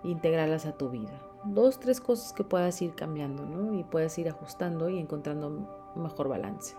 e 0.03 0.09
integrarlas 0.09 0.65
a 0.65 0.73
tu 0.73 0.89
vida. 0.89 1.11
Dos, 1.43 1.79
tres 1.79 1.99
cosas 1.99 2.33
que 2.33 2.43
puedas 2.43 2.81
ir 2.81 2.93
cambiando, 2.93 3.45
¿no? 3.45 3.77
Y 3.77 3.83
puedes 3.83 4.17
ir 4.17 4.29
ajustando 4.29 4.89
y 4.89 4.99
encontrando 4.99 5.91
mejor 5.95 6.27
balance. 6.27 6.75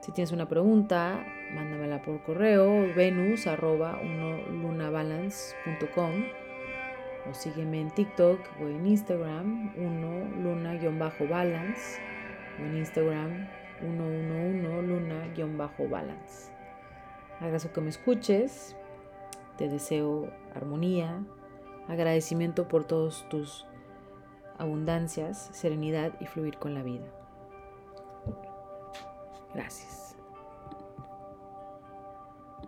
Si 0.00 0.12
tienes 0.12 0.32
una 0.32 0.48
pregunta, 0.48 1.24
mándamela 1.54 2.02
por 2.02 2.22
correo 2.24 2.68
venus 2.94 3.46
arroba 3.46 3.98
lunabalance.com 4.02 6.12
o 7.30 7.32
sígueme 7.32 7.80
en 7.80 7.90
TikTok 7.90 8.38
o 8.60 8.66
en 8.66 8.86
Instagram, 8.86 9.72
uno 9.78 10.28
luna-balance 10.42 11.98
en 12.58 12.76
Instagram 12.76 13.48
111 13.80 14.82
luna-balance. 15.36 16.52
Agradezco 17.40 17.72
que 17.72 17.80
me 17.80 17.90
escuches, 17.90 18.76
te 19.56 19.68
deseo 19.68 20.30
armonía, 20.54 21.24
agradecimiento 21.88 22.68
por 22.68 22.84
todos 22.84 23.28
tus 23.28 23.66
abundancias, 24.58 25.50
serenidad 25.52 26.12
y 26.20 26.26
fluir 26.26 26.58
con 26.58 26.74
la 26.74 26.82
vida. 26.82 27.06
Gracias. 29.54 30.13